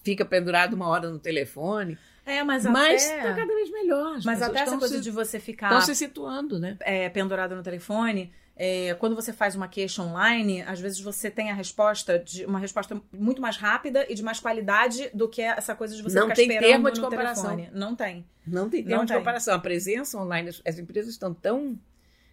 [0.08, 1.98] fica pendurado uma hora no telefone.
[2.26, 3.17] É, mas, Mas até...
[3.17, 4.15] está cada vez melhor.
[4.17, 6.78] As Mas até essa coisa se, de você ficar estão se situando, né?
[6.82, 11.52] é, pendurado no telefone, é, quando você faz uma queixa online, às vezes você tem
[11.52, 15.76] a resposta de uma resposta muito mais rápida e de mais qualidade do que essa
[15.76, 17.56] coisa de você Não ficar tem esperando termo de comparação.
[17.56, 17.80] telefone.
[17.80, 18.26] Não tem.
[18.46, 19.17] Não tem Não termo de tem.
[19.17, 19.56] comparação.
[19.56, 21.78] A presença online, as, as empresas estão tão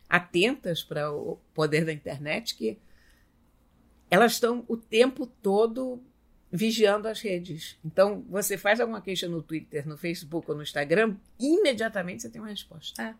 [0.08, 2.78] atentas para o poder da internet que
[4.10, 6.02] elas estão o tempo todo
[6.54, 7.76] vigiando as redes.
[7.84, 12.40] Então, você faz alguma queixa no Twitter, no Facebook ou no Instagram, imediatamente você tem
[12.40, 13.16] uma resposta.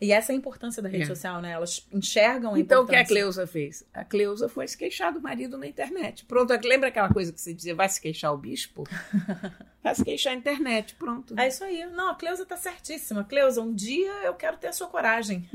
[0.00, 1.06] E essa é a importância da rede É.
[1.06, 1.52] social, né?
[1.52, 3.06] Elas enxergam a Então, o que a.
[3.06, 3.84] Cleusa fez?
[3.94, 6.26] A Cleusa foi se queixar do marido na internet.
[6.26, 8.84] Pronto, lembra aquela coisa que você dizia, vai se queixar o bispo?
[9.82, 11.38] vai se queixar a internet, pronto.
[11.38, 11.86] É isso aí.
[11.86, 13.24] Não, a Cleusa tá certíssima.
[13.24, 15.48] Cleusa, um dia eu quero ter a sua coragem.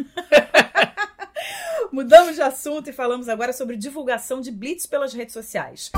[1.92, 5.92] Mudamos de assunto e falamos agora sobre divulgação de blitz pelas redes sociais.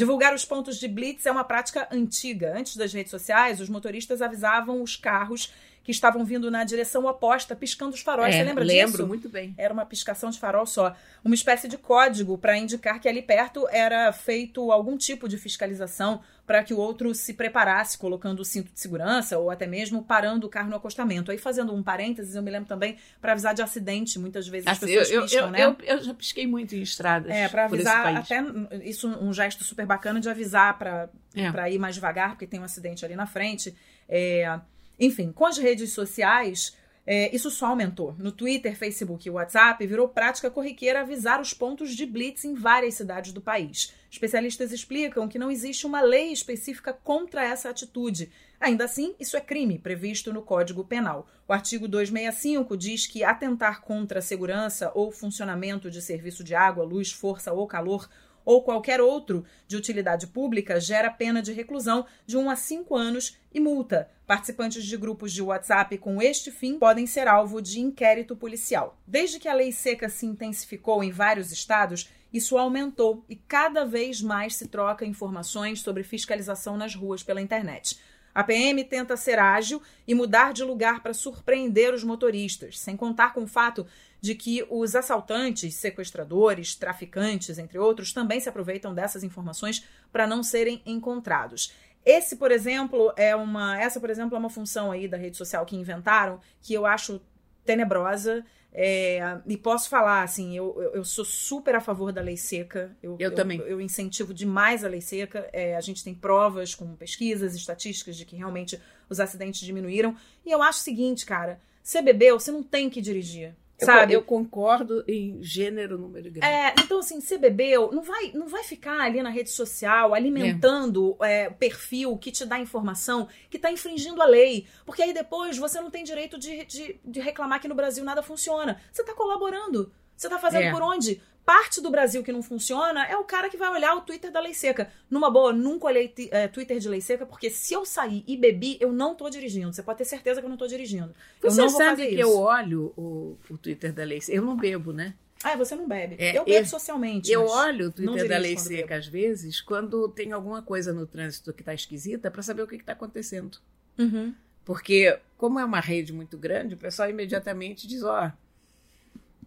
[0.00, 2.56] Divulgar os pontos de blitz é uma prática antiga.
[2.56, 5.52] Antes das redes sociais, os motoristas avisavam os carros
[5.90, 8.32] que estavam vindo na direção oposta, piscando os faróis.
[8.34, 9.06] Você lembra É, lembro disso?
[9.06, 9.52] muito bem.
[9.58, 10.94] Era uma piscação de farol só.
[11.24, 16.20] Uma espécie de código para indicar que ali perto era feito algum tipo de fiscalização
[16.46, 20.46] para que o outro se preparasse, colocando o cinto de segurança ou até mesmo parando
[20.46, 21.30] o carro no acostamento.
[21.30, 24.18] Aí, fazendo um parênteses, eu me lembro também para avisar de acidente.
[24.18, 25.64] Muitas vezes as Assim, pessoas eu, piscam, eu, né?
[25.64, 28.42] eu, eu já pisquei muito em estradas É, para avisar, até
[28.84, 31.50] isso um gesto super bacana de avisar para É.
[31.52, 33.72] para ir mais devagar, porque tem um acidente ali na frente.
[34.08, 34.58] É,
[35.00, 38.14] enfim, com as redes sociais, é, isso só aumentou.
[38.18, 42.94] No Twitter, Facebook e WhatsApp, virou prática corriqueira avisar os pontos de blitz em várias
[42.94, 43.92] cidades do país.
[44.10, 48.30] Especialistas explicam que não existe uma lei específica contra essa atitude.
[48.60, 51.26] Ainda assim, isso é crime previsto no Código Penal.
[51.48, 56.84] O artigo 265 diz que atentar contra a segurança ou funcionamento de serviço de água,
[56.84, 58.08] luz, força ou calor
[58.44, 63.38] ou qualquer outro de utilidade pública gera pena de reclusão de 1 a 5 anos
[63.52, 64.10] e multa.
[64.26, 68.98] Participantes de grupos de WhatsApp com este fim podem ser alvo de inquérito policial.
[69.06, 74.22] Desde que a lei seca se intensificou em vários estados, isso aumentou e cada vez
[74.22, 77.98] mais se troca informações sobre fiscalização nas ruas pela internet.
[78.34, 83.34] A PM tenta ser ágil e mudar de lugar para surpreender os motoristas, sem contar
[83.34, 83.86] com o fato
[84.20, 90.42] de que os assaltantes, sequestradores, traficantes, entre outros, também se aproveitam dessas informações para não
[90.42, 91.72] serem encontrados.
[92.04, 95.66] Esse, por exemplo, é uma, essa, por exemplo, é uma função aí da rede social
[95.66, 97.20] que inventaram que eu acho
[97.64, 98.44] tenebrosa.
[98.72, 102.96] É, e posso falar, assim, eu, eu sou super a favor da lei seca.
[103.02, 103.58] Eu, eu, eu também.
[103.60, 105.48] Eu, incentivo demais a lei seca.
[105.52, 110.16] É, a gente tem provas com pesquisas, estatísticas de que realmente os acidentes diminuíram.
[110.46, 113.54] E eu acho o seguinte, cara: você bebeu, você não tem que dirigir.
[113.84, 114.14] Sabe?
[114.14, 116.46] Eu, concordo em gênero, número grande.
[116.46, 121.16] É, então assim, você bebeu, não vai, não vai ficar ali na rede social alimentando
[121.22, 121.44] é.
[121.44, 124.66] É, perfil que te dá informação que está infringindo a lei.
[124.84, 128.22] Porque aí depois você não tem direito de, de, de reclamar que no Brasil nada
[128.22, 128.80] funciona.
[128.92, 129.92] Você está colaborando.
[130.16, 130.70] Você está fazendo é.
[130.70, 131.20] por onde?
[131.50, 134.38] Parte do Brasil que não funciona é o cara que vai olhar o Twitter da
[134.38, 134.88] lei seca.
[135.10, 138.78] Numa boa, nunca olhei é, Twitter de lei seca, porque se eu sair e bebi,
[138.78, 139.72] eu não tô dirigindo.
[139.72, 141.12] Você pode ter certeza que eu não tô dirigindo.
[141.42, 142.20] Você sabe que isso.
[142.20, 144.38] eu olho o, o Twitter da lei seca.
[144.38, 145.14] Eu não bebo, né?
[145.42, 146.14] Ah, você não bebe.
[146.20, 147.32] É, eu bebo eu, socialmente.
[147.32, 149.00] Eu olho o Twitter da lei seca bebo.
[149.00, 152.78] às vezes quando tem alguma coisa no trânsito que tá esquisita para saber o que,
[152.78, 153.58] que tá acontecendo.
[153.98, 154.32] Uhum.
[154.64, 158.28] Porque, como é uma rede muito grande, o pessoal imediatamente diz: ó.
[158.28, 158.49] Oh,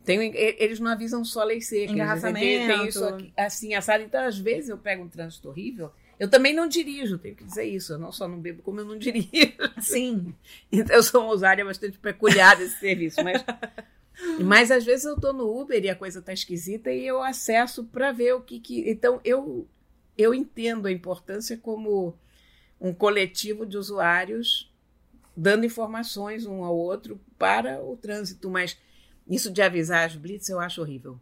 [0.03, 1.91] tem, eles não avisam só lei seca.
[1.91, 2.39] Engarrafamento.
[2.39, 4.03] Tem, tem isso aqui, assim, assado.
[4.03, 5.91] Então, às vezes, eu pego um trânsito horrível.
[6.19, 7.93] Eu também não dirijo, tenho que dizer isso.
[7.93, 9.29] Eu não só não bebo, como eu não dirijo.
[9.81, 10.33] Sim.
[10.71, 13.23] Então, eu sou uma usuária bastante peculiar desse serviço.
[13.23, 13.43] Mas,
[14.43, 17.83] mas, às vezes, eu estou no Uber e a coisa está esquisita e eu acesso
[17.85, 18.89] para ver o que, que...
[18.89, 19.67] Então, eu,
[20.17, 22.17] eu entendo a importância como
[22.79, 24.69] um coletivo de usuários
[25.35, 28.77] dando informações um ao outro para o trânsito, mas
[29.27, 31.19] isso de avisar as blitz eu acho horrível.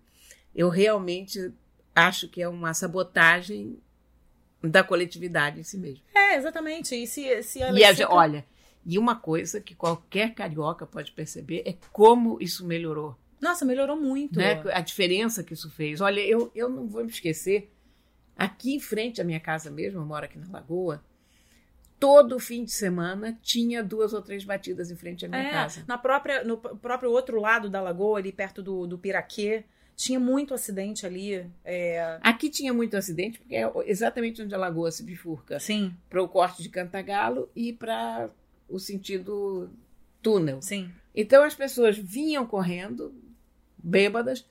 [0.54, 1.52] Eu realmente
[1.96, 3.80] acho que é uma sabotagem
[4.62, 6.04] da coletividade em si mesmo.
[6.16, 6.96] É, exatamente.
[6.96, 8.14] E se, se a e a, seca...
[8.14, 8.46] olha,
[8.86, 13.18] e uma coisa que qualquer carioca pode perceber é como isso melhorou.
[13.40, 14.38] Nossa, melhorou muito.
[14.38, 14.62] Né?
[14.72, 16.00] A diferença que isso fez.
[16.00, 17.72] Olha, eu, eu não vou me esquecer.
[18.38, 21.04] Aqui em frente à minha casa mesmo, eu moro aqui na Lagoa,
[22.02, 25.86] todo fim de semana tinha duas ou três batidas em frente à minha é, casa.
[25.88, 29.64] Na própria, no próprio outro lado da lagoa, ali perto do, do Piraquê,
[29.96, 31.48] tinha muito acidente ali.
[31.64, 32.18] É...
[32.24, 35.60] Aqui tinha muito acidente, porque é exatamente onde a lagoa se bifurca.
[35.60, 35.94] Sim.
[36.10, 38.32] Para o corte de Cantagalo e para
[38.68, 39.70] o sentido
[40.24, 40.60] túnel.
[40.60, 40.92] Sim.
[41.14, 43.14] Então as pessoas vinham correndo,
[43.78, 44.44] bêbadas,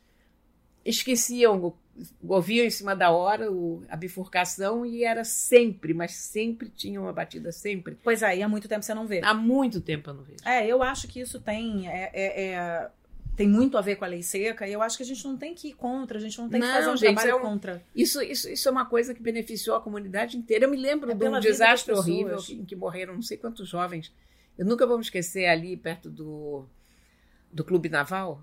[0.84, 1.74] esqueciam
[2.22, 7.12] ouviam em cima da hora o, a bifurcação e era sempre, mas sempre tinha uma
[7.12, 7.98] batida, sempre.
[8.02, 9.20] Pois é, e há muito tempo você não vê.
[9.22, 10.38] Há muito tempo eu não vejo.
[10.44, 11.88] É, eu acho que isso tem.
[11.88, 12.90] É, é, é,
[13.36, 15.36] tem muito a ver com a lei seca e eu acho que a gente não
[15.36, 17.40] tem que ir contra, a gente não tem não, que fazer um gente, trabalho um,
[17.40, 17.82] contra.
[17.94, 20.66] Isso, isso, isso é uma coisa que beneficiou a comunidade inteira.
[20.66, 24.12] Eu me lembro é de um desastre horrível em que morreram não sei quantos jovens.
[24.58, 26.66] Eu nunca vou me esquecer ali perto do,
[27.50, 28.42] do Clube Naval.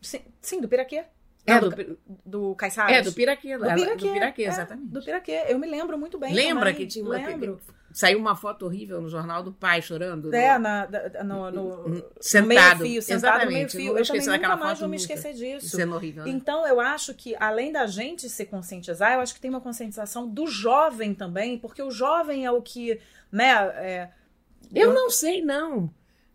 [0.00, 1.04] Sim, sim do Piraquê.
[1.44, 2.92] É, do, do, do Caiçara.
[2.92, 3.58] É, do Piraquê.
[3.58, 4.88] Do Piraquê, do Piraquê é, exatamente.
[4.88, 5.44] do Piraquê.
[5.48, 6.32] Eu me lembro muito bem.
[6.32, 6.74] Lembra também.
[6.74, 7.60] que tinha lembro.
[7.92, 10.32] Saiu uma foto horrível no jornal do pai chorando?
[10.34, 10.88] É, no, na,
[11.24, 12.42] no, no, sentado.
[12.42, 13.44] no meio fio, sentado exatamente.
[13.44, 13.92] no meio fio.
[13.92, 15.68] Eu, eu também nunca mais vou me esquecer disso.
[15.68, 16.30] Sendo horrível, né?
[16.30, 20.26] Então, eu acho que, além da gente se conscientizar, eu acho que tem uma conscientização
[20.26, 22.98] do jovem também, porque o jovem é o que,
[23.30, 23.50] né...
[23.76, 24.08] É,
[24.74, 25.92] eu não sei, não.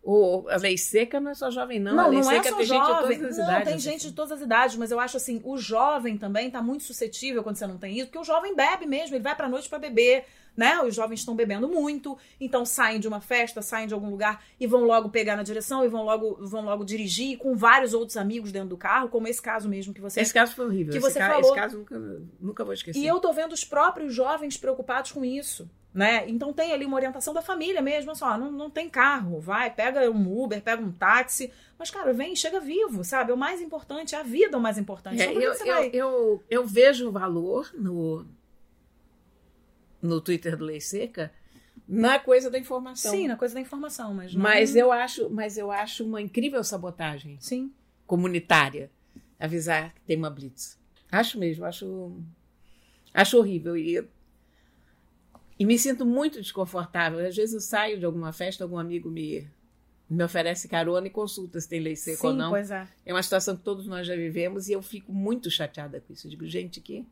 [0.10, 1.94] O, a lei seca não é só jovem, não.
[1.94, 2.80] não a lei não seca é só tem jovem.
[2.80, 3.68] gente de todas as não, idades.
[3.68, 6.86] tem gente de todas as idades, mas eu acho assim, o jovem também tá muito
[6.86, 9.68] suscetível quando você não tem isso, porque o jovem bebe mesmo, ele vai pra noite
[9.68, 10.24] para beber,
[10.58, 10.82] né?
[10.82, 14.66] Os jovens estão bebendo muito, então saem de uma festa, saem de algum lugar e
[14.66, 18.52] vão logo pegar na direção e vão logo, vão logo dirigir com vários outros amigos
[18.52, 20.92] dentro do carro, como esse caso mesmo que você Esse caso foi horrível.
[20.92, 21.52] Que esse você caso, falou.
[21.52, 23.00] Esse caso nunca, nunca vou esquecer.
[23.00, 25.70] E eu tô vendo os próprios jovens preocupados com isso.
[25.94, 26.26] Né?
[26.30, 30.12] Então tem ali uma orientação da família mesmo, só, não, não tem carro, vai, pega
[30.12, 33.32] um Uber, pega um táxi, mas cara, vem, chega vivo, sabe?
[33.32, 35.20] O mais importante, a vida é o mais importante.
[35.20, 38.28] É, eu, eu, eu, eu, vejo o valor no,
[40.08, 41.32] no Twitter do Lei Seca
[41.88, 43.12] na coisa da informação.
[43.12, 44.42] Sim, na coisa da informação, mas não...
[44.42, 47.38] mas eu acho, mas eu acho uma incrível sabotagem.
[47.40, 47.72] Sim.
[48.06, 48.92] Comunitária
[49.40, 50.78] avisar que tem uma blitz.
[51.12, 52.18] Acho mesmo, acho
[53.14, 54.06] acho horrível e
[55.60, 57.26] e me sinto muito desconfortável.
[57.26, 59.48] Às vezes eu saio de alguma festa, algum amigo me,
[60.08, 62.50] me oferece carona e consulta se tem lei seca Sim, ou não.
[62.50, 62.88] Pois é.
[63.06, 66.28] é uma situação que todos nós já vivemos e eu fico muito chateada com isso.
[66.28, 67.08] Eu digo, gente, que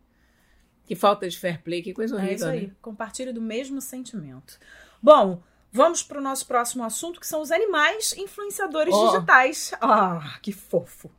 [0.86, 2.32] Que falta de fair play, que coisa horrível.
[2.32, 2.68] É isso aí.
[2.68, 2.74] Né?
[2.82, 4.60] Compartilhe do mesmo sentimento.
[5.02, 9.12] Bom, vamos para o nosso próximo assunto, que são os animais influenciadores Oh.
[9.12, 9.72] digitais.
[9.82, 11.10] Ah, que fofo.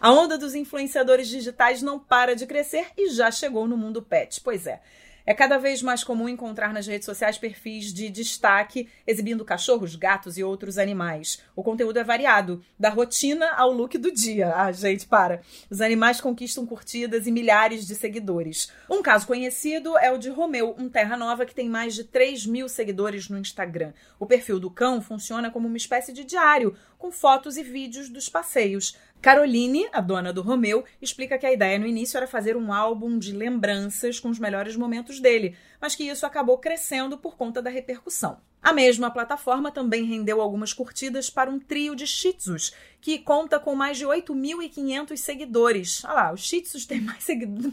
[0.00, 4.40] A onda dos influenciadores digitais não para de crescer e já chegou no mundo pet.
[4.40, 4.80] Pois é.
[5.26, 10.38] É cada vez mais comum encontrar nas redes sociais perfis de destaque exibindo cachorros, gatos
[10.38, 11.42] e outros animais.
[11.56, 14.54] O conteúdo é variado, da rotina ao look do dia.
[14.54, 15.42] Ah, gente, para.
[15.68, 18.70] Os animais conquistam curtidas e milhares de seguidores.
[18.88, 22.46] Um caso conhecido é o de Romeu, um terra nova que tem mais de 3
[22.46, 23.92] mil seguidores no Instagram.
[24.20, 28.28] O perfil do cão funciona como uma espécie de diário, com fotos e vídeos dos
[28.28, 28.96] passeios.
[29.26, 33.18] Caroline, a dona do Romeu, explica que a ideia no início era fazer um álbum
[33.18, 37.68] de lembranças com os melhores momentos dele, mas que isso acabou crescendo por conta da
[37.68, 38.38] repercussão.
[38.66, 43.60] A mesma plataforma também rendeu algumas curtidas para um trio de Shih Tzus, que conta
[43.60, 46.04] com mais de 8.500 seguidores.
[46.04, 47.24] Olha lá, os Shih Tzus têm mais,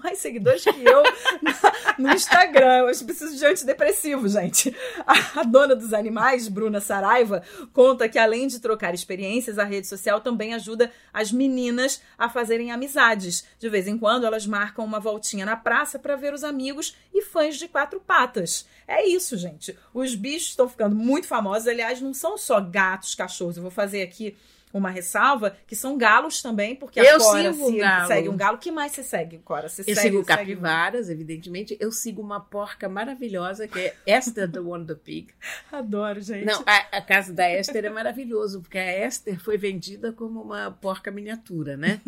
[0.04, 1.02] mais seguidores que eu
[1.42, 2.86] na- no Instagram.
[2.88, 4.76] Eu preciso de antidepressivo, gente.
[5.08, 7.42] A, a dona dos animais, Bruna Saraiva,
[7.74, 12.72] conta que além de trocar experiências, a rede social também ajuda as meninas a fazerem
[12.72, 13.44] amizades.
[13.58, 17.24] De vez em quando, elas marcam uma voltinha na praça para ver os amigos e
[17.24, 18.68] fãs de quatro patas.
[18.88, 19.76] É isso, gente.
[19.92, 21.68] Os bichos estão ficando muito famosos.
[21.68, 23.58] Aliás, não são só gatos, cachorros.
[23.58, 24.36] Eu vou fazer aqui
[24.74, 28.08] uma ressalva, que são galos também, porque a Eu Cora sigo um se- galo.
[28.08, 28.58] segue um galo.
[28.58, 29.70] O que mais você segue, Cora?
[29.70, 31.78] Você Eu segue, sigo segue- capivaras, evidentemente.
[31.80, 35.28] Eu sigo uma porca maravilhosa, que é Esther the Wonder Pig.
[35.72, 36.46] Adoro, gente.
[36.46, 40.72] Não, a, a casa da Esther é maravilhoso, porque a Esther foi vendida como uma
[40.72, 42.02] porca miniatura, né?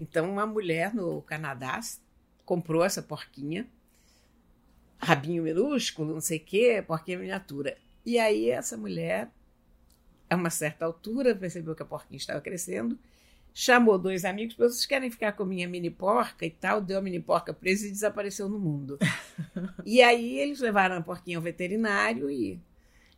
[0.00, 1.80] Então, uma mulher no Canadá
[2.44, 3.66] comprou essa porquinha,
[4.98, 7.76] rabinho minúsculo, não sei o quê, porquinha miniatura.
[8.04, 9.30] E aí, essa mulher,
[10.28, 12.98] a uma certa altura, percebeu que a porquinha estava crescendo,
[13.52, 16.80] chamou dois amigos, falou, vocês querem ficar com a minha mini porca e tal?
[16.80, 18.98] Deu a mini porca presa e desapareceu no mundo.
[19.84, 22.60] e aí, eles levaram a porquinha ao veterinário e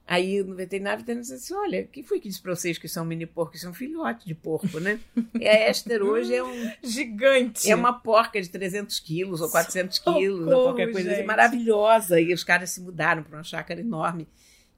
[0.08, 2.86] Aí no veterinário, o veterinário disse assim: Olha, quem foi que disse para vocês que
[2.86, 3.56] são mini porcos?
[3.56, 5.00] Isso é um filhote de porco, né?
[5.34, 7.68] E a Esther hoje é, um, Gigante.
[7.68, 12.20] é uma porca de 300 quilos ou 400 quilos, Socorro, ou qualquer coisa assim, maravilhosa.
[12.20, 14.28] E os caras se mudaram para uma chácara enorme.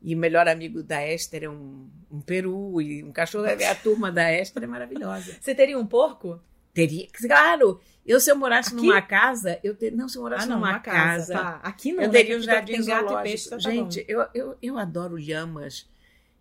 [0.01, 3.47] E o melhor amigo da Esther é um, um peru, e um cachorro.
[3.47, 5.37] A turma da Esther é maravilhosa.
[5.41, 6.41] Você teria um porco?
[6.73, 8.87] Teria, claro, eu se eu morasse Aqui?
[8.87, 11.33] numa casa, eu ter, não, se eu morasse Ah, não, numa uma casa.
[11.33, 11.61] casa, Tá.
[11.65, 12.03] Aqui não.
[12.05, 12.13] eu né?
[12.13, 13.59] teria um jardim gato e peixe, tá.
[13.59, 15.89] Gente, eu, eu, eu adoro lhamas.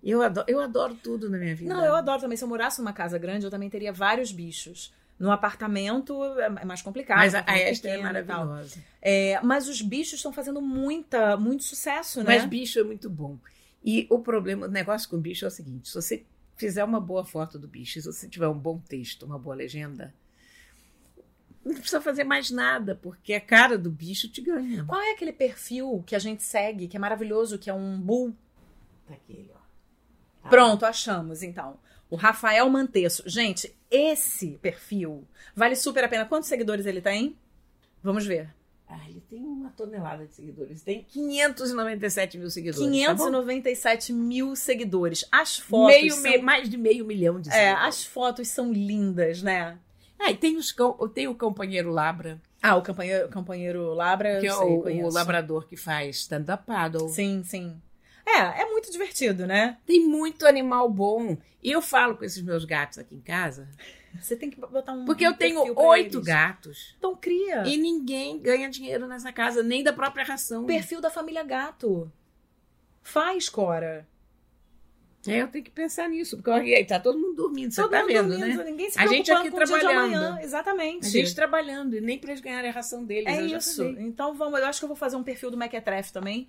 [0.04, 1.74] Eu adoro, eu adoro tudo na minha vida.
[1.74, 2.38] Não, eu adoro também.
[2.38, 4.94] Se eu morasse numa casa grande, eu também teria vários bichos.
[5.20, 7.18] No apartamento é mais complicado.
[7.18, 8.04] Mas a, a apartamento Esther é tal.
[8.46, 8.84] maravilhosa.
[9.02, 12.38] É, mas os bichos estão fazendo muita, muito sucesso, né?
[12.38, 13.38] Mas bicho é muito bom.
[13.84, 16.26] E o problema, o negócio com bicho é o seguinte: se você
[16.56, 20.14] fizer uma boa foto do bicho, se você tiver um bom texto, uma boa legenda,
[21.64, 24.86] não precisa fazer mais nada, porque a cara do bicho te ganha.
[24.86, 28.36] Qual é aquele perfil que a gente segue, que é maravilhoso, que é um bull?
[29.08, 29.60] Tá aquele, ó.
[30.44, 30.50] Tá.
[30.50, 31.78] Pronto, achamos então.
[32.10, 33.24] O Rafael Manteço.
[33.26, 35.24] Gente, esse perfil
[35.56, 36.26] vale super a pena.
[36.26, 37.36] Quantos seguidores ele tem?
[38.04, 38.50] Vamos ver.
[38.90, 40.82] Ah, ele tem uma tonelada de seguidores.
[40.82, 42.80] Tem 597 mil seguidores.
[43.06, 43.24] tá bom?
[43.26, 45.26] 597 mil seguidores.
[45.32, 45.96] As fotos.
[45.96, 47.84] meio, são- me- mais de meio milhão de É, seguidores.
[47.88, 49.78] as fotos são lindas, né?
[50.20, 54.36] Ah, e tem, os cão, tem o companheiro Labra, Ah, o companheiro, companheiro Labra.
[54.36, 54.68] eu que é sei,
[55.02, 57.08] o, o labrador que faz stand-up paddle.
[57.10, 57.80] Sim, sim.
[58.28, 59.78] É, é muito divertido, né?
[59.86, 61.38] Tem muito animal bom.
[61.64, 63.68] E eu falo com esses meus gatos aqui em casa,
[64.22, 65.06] Você tem que botar um.
[65.06, 66.96] porque eu tenho pra oito gatos.
[66.98, 67.64] Então cria.
[67.66, 70.66] E ninguém ganha dinheiro nessa casa, nem da própria ração.
[70.66, 72.12] Perfil da família gato.
[73.02, 74.08] Faz, Cora.
[75.26, 78.00] É, eu tenho que pensar nisso, porque aí tá todo mundo dormindo, você Todo tá
[78.00, 78.64] mundo vendo, dormindo, né?
[78.64, 80.16] Ninguém se A gente aqui trabalhando.
[80.16, 80.40] amanhã.
[80.42, 81.06] Exatamente.
[81.06, 83.26] A gente trabalhando, e nem para eles ganharem a ração deles.
[83.28, 83.84] É isso.
[84.00, 86.48] Então vamos, eu acho que eu vou fazer um perfil do Mequetrefe também.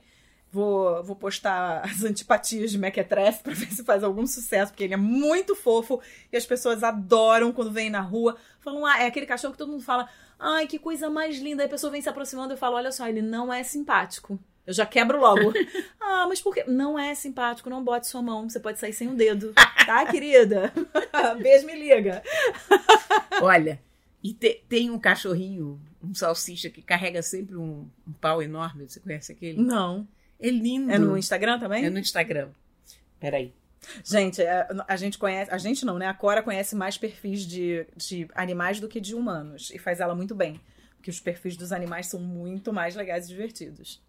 [0.50, 4.94] Vou, vou postar as antipatias de Mequetrefe pra ver se faz algum sucesso, porque ele
[4.94, 6.00] é muito fofo
[6.32, 8.36] e as pessoas adoram quando vem na rua.
[8.60, 11.62] Falam, ah, é aquele cachorro que todo mundo fala, ai, que coisa mais linda.
[11.62, 14.38] Aí a pessoa vem se aproximando e eu falo, olha só, ele não é simpático.
[14.66, 15.52] Eu já quebro logo.
[16.00, 16.64] ah, mas por quê?
[16.66, 19.52] Não é simpático, não bote sua mão, você pode sair sem o dedo.
[19.86, 20.72] Tá, querida?
[21.42, 22.22] Beijo, me liga.
[23.40, 23.80] Olha,
[24.22, 28.88] e te- tem um cachorrinho, um salsicha, que carrega sempre um, um pau enorme.
[28.88, 29.60] Você conhece aquele?
[29.62, 30.06] Não.
[30.40, 30.90] É lindo.
[30.90, 31.84] É no Instagram também?
[31.84, 32.50] É no Instagram.
[33.18, 33.52] Peraí.
[34.04, 35.50] Gente, é, a gente conhece.
[35.50, 36.06] A gente não, né?
[36.06, 39.70] A Cora conhece mais perfis de, de animais do que de humanos.
[39.72, 40.60] E faz ela muito bem.
[40.96, 44.02] Porque os perfis dos animais são muito mais legais e divertidos.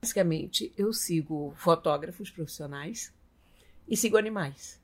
[0.00, 3.12] Basicamente, eu sigo fotógrafos profissionais
[3.88, 4.80] e sigo animais.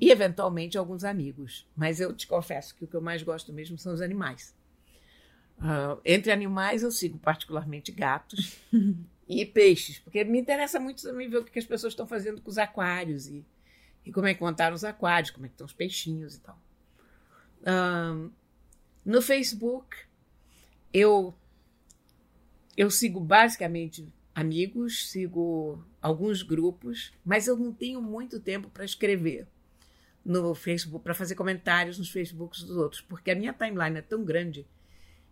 [0.00, 1.66] e, eventualmente, alguns amigos.
[1.76, 4.54] Mas eu te confesso que o que eu mais gosto mesmo são os animais.
[5.58, 8.56] Uh, entre animais, eu sigo particularmente gatos
[9.32, 12.50] e peixes, porque me interessa muito também ver o que as pessoas estão fazendo com
[12.50, 13.46] os aquários e,
[14.04, 16.60] e como é que montaram os aquários, como é que estão os peixinhos e tal.
[17.60, 18.32] Uh,
[19.04, 19.96] no Facebook,
[20.92, 21.32] eu,
[22.76, 29.46] eu sigo basicamente amigos, sigo alguns grupos, mas eu não tenho muito tempo para escrever
[30.24, 34.24] no Facebook, para fazer comentários nos Facebooks dos outros, porque a minha timeline é tão
[34.24, 34.66] grande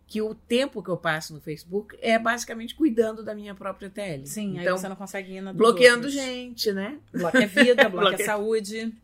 [0.09, 4.26] que o tempo que eu passo no Facebook é basicamente cuidando da minha própria TL.
[4.26, 6.14] Sim, então, aí você não consegue ir na Bloqueando outros.
[6.14, 6.98] gente, né?
[7.12, 8.94] Bloqueia vida, bloqueia saúde.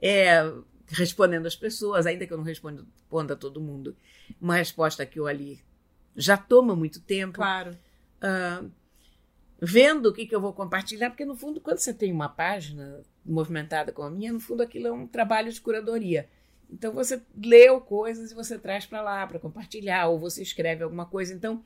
[0.00, 0.52] É,
[0.86, 2.84] respondendo as pessoas, ainda que eu não responda
[3.32, 3.96] a todo mundo.
[4.38, 5.62] Uma resposta que eu ali
[6.14, 7.36] já toma muito tempo.
[7.36, 7.74] Claro.
[8.22, 8.70] Uh,
[9.58, 13.00] vendo o que, que eu vou compartilhar, porque no fundo, quando você tem uma página
[13.24, 16.28] movimentada como a minha, no fundo aquilo é um trabalho de curadoria.
[16.72, 21.06] Então você leu coisas e você traz para lá para compartilhar, ou você escreve alguma
[21.06, 21.34] coisa.
[21.34, 21.62] Então,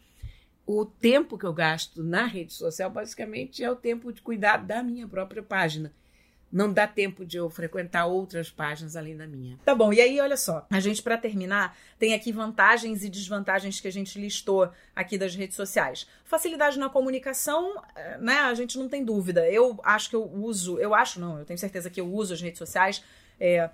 [0.67, 4.83] o tempo que eu gasto na rede social basicamente é o tempo de cuidar da
[4.83, 5.93] minha própria página.
[6.51, 9.59] Não dá tempo de eu frequentar outras páginas além da minha.
[9.65, 13.81] Tá bom, e aí olha só, a gente para terminar tem aqui vantagens e desvantagens
[13.81, 16.07] que a gente listou aqui das redes sociais.
[16.25, 18.39] Facilidade na comunicação, eh, né?
[18.39, 19.51] A gente não tem dúvida.
[19.51, 22.41] Eu acho que eu uso, eu acho não, eu tenho certeza que eu uso as
[22.41, 23.03] redes sociais
[23.41, 23.69] é,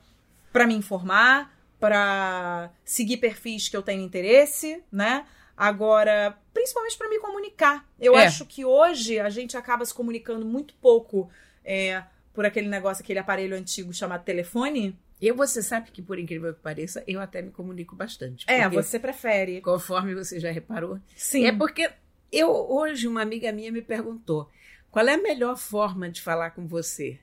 [0.52, 5.26] para me informar, para seguir perfis que eu tenho interesse, né?
[5.56, 7.86] Agora, principalmente para me comunicar.
[7.98, 8.24] Eu é.
[8.24, 11.28] acho que hoje a gente acaba se comunicando muito pouco
[11.64, 14.98] é, por aquele negócio, aquele aparelho antigo chamado telefone.
[15.20, 18.46] Eu, você sabe que, por incrível que pareça, eu até me comunico bastante.
[18.48, 19.60] É, você prefere.
[19.60, 20.98] Conforme você já reparou.
[21.14, 21.44] Sim.
[21.44, 21.90] É porque
[22.32, 24.48] eu, hoje, uma amiga minha me perguntou
[24.90, 27.18] qual é a melhor forma de falar com você?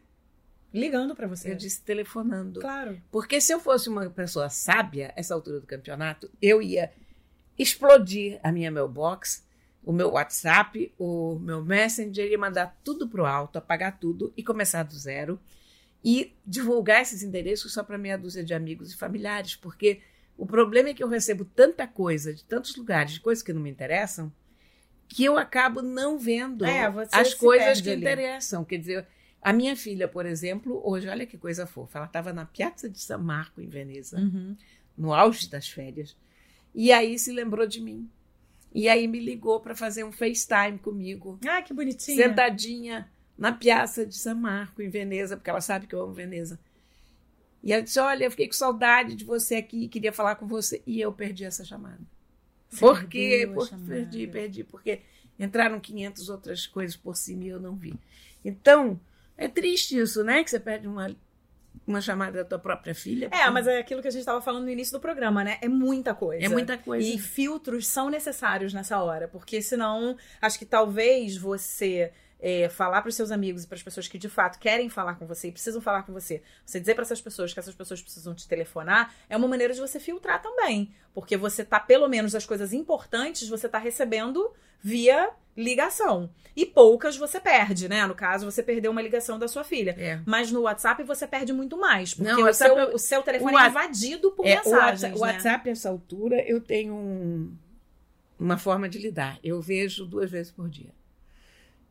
[0.73, 1.51] Ligando para você.
[1.51, 2.59] Eu disse telefonando.
[2.59, 3.01] Claro.
[3.11, 6.91] Porque se eu fosse uma pessoa sábia, essa altura do campeonato, eu ia
[7.57, 9.45] explodir a minha mailbox,
[9.83, 14.83] o meu WhatsApp, o meu Messenger, ia mandar tudo pro alto, apagar tudo e começar
[14.83, 15.39] do zero.
[16.03, 20.01] E divulgar esses endereços só para meia dúzia de amigos e familiares, porque
[20.37, 23.61] o problema é que eu recebo tanta coisa de tantos lugares, de coisas que não
[23.61, 24.31] me interessam,
[25.07, 28.01] que eu acabo não vendo é, as coisas que ali.
[28.01, 28.63] interessam.
[28.63, 29.07] Quer dizer,
[29.47, 32.99] a minha filha, por exemplo, hoje, olha que coisa fofa, ela estava na Piazza de
[32.99, 34.57] San Marco, em Veneza, uhum.
[34.97, 36.17] no auge das férias,
[36.75, 38.09] e aí se lembrou de mim.
[38.75, 41.39] E aí me ligou para fazer um FaceTime comigo.
[41.47, 42.27] Ah, que bonitinha.
[42.27, 46.59] Sentadinha na Piazza de San Marco, em Veneza, porque ela sabe que eu amo Veneza.
[47.63, 50.83] E ela disse: Olha, eu fiquei com saudade de você aqui, queria falar com você.
[50.85, 52.01] E eu perdi essa chamada.
[52.69, 53.49] Você Por quê?
[53.53, 54.63] Porque perdi, perdi.
[54.65, 54.99] Porque
[55.39, 57.93] entraram 500 outras coisas por cima e eu não vi.
[58.43, 58.99] Então,
[59.37, 60.43] é triste isso, né?
[60.43, 61.15] Que você perde uma,
[61.85, 63.29] uma chamada da tua própria filha.
[63.31, 65.57] É, mas é aquilo que a gente estava falando no início do programa, né?
[65.61, 66.45] É muita coisa.
[66.45, 67.07] É muita coisa.
[67.07, 73.09] E filtros são necessários nessa hora, porque senão, acho que talvez você é, falar para
[73.09, 75.51] os seus amigos e para as pessoas que de fato querem falar com você e
[75.51, 79.13] precisam falar com você, você dizer para essas pessoas que essas pessoas precisam te telefonar,
[79.29, 80.93] é uma maneira de você filtrar também.
[81.13, 86.29] Porque você tá, pelo menos, as coisas importantes, você tá recebendo via ligação.
[86.55, 88.05] E poucas você perde, né?
[88.05, 89.95] No caso, você perdeu uma ligação da sua filha.
[89.97, 90.19] É.
[90.25, 92.13] Mas no WhatsApp você perde muito mais.
[92.13, 95.15] Porque Não, o, seu, o seu telefone o é invadido por é, mensagens.
[95.15, 95.71] O WhatsApp, né?
[95.71, 97.55] essa altura, eu tenho um,
[98.39, 99.39] uma forma de lidar.
[99.43, 100.91] Eu vejo duas vezes por dia.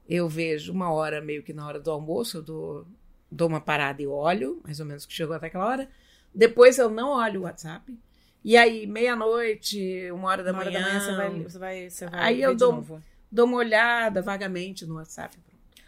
[0.09, 2.87] Eu vejo uma hora, meio que na hora do almoço, eu dou,
[3.31, 5.89] dou uma parada e olho, mais ou menos que chegou até aquela hora.
[6.35, 7.97] Depois eu não olho o WhatsApp.
[8.45, 10.79] E aí, meia-noite, uma hora da uma manhã.
[10.79, 13.01] Hora da manhã você vai, você vai, você vai aí eu dou,
[13.31, 15.37] dou uma olhada vagamente no WhatsApp.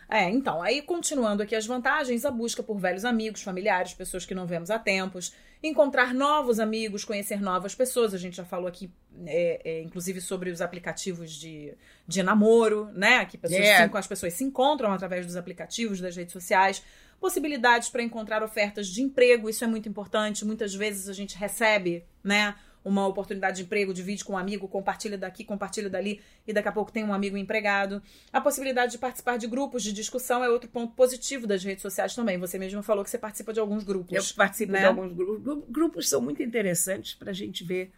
[0.09, 4.35] É, então, aí continuando aqui as vantagens, a busca por velhos amigos, familiares, pessoas que
[4.35, 8.15] não vemos há tempos, encontrar novos amigos, conhecer novas pessoas.
[8.15, 8.91] A gente já falou aqui,
[9.27, 11.75] é, é, inclusive, sobre os aplicativos de,
[12.07, 13.25] de namoro, né?
[13.25, 13.85] Que pessoas yeah.
[13.85, 13.89] É.
[13.89, 16.83] se, as pessoas se encontram através dos aplicativos, das redes sociais.
[17.21, 20.45] Possibilidades para encontrar ofertas de emprego, isso é muito importante.
[20.45, 22.55] Muitas vezes a gente recebe, né?
[22.85, 26.73] Uma oportunidade de emprego, divide com um amigo, compartilha daqui, compartilha dali, e daqui a
[26.73, 28.03] pouco tem um amigo empregado.
[28.33, 32.15] A possibilidade de participar de grupos de discussão é outro ponto positivo das redes sociais
[32.15, 32.39] também.
[32.39, 34.13] Você mesmo falou que você participa de alguns grupos.
[34.13, 34.81] Eu participo né?
[34.81, 35.65] de alguns grupos.
[35.69, 37.93] Grupos são muito interessantes para a gente ver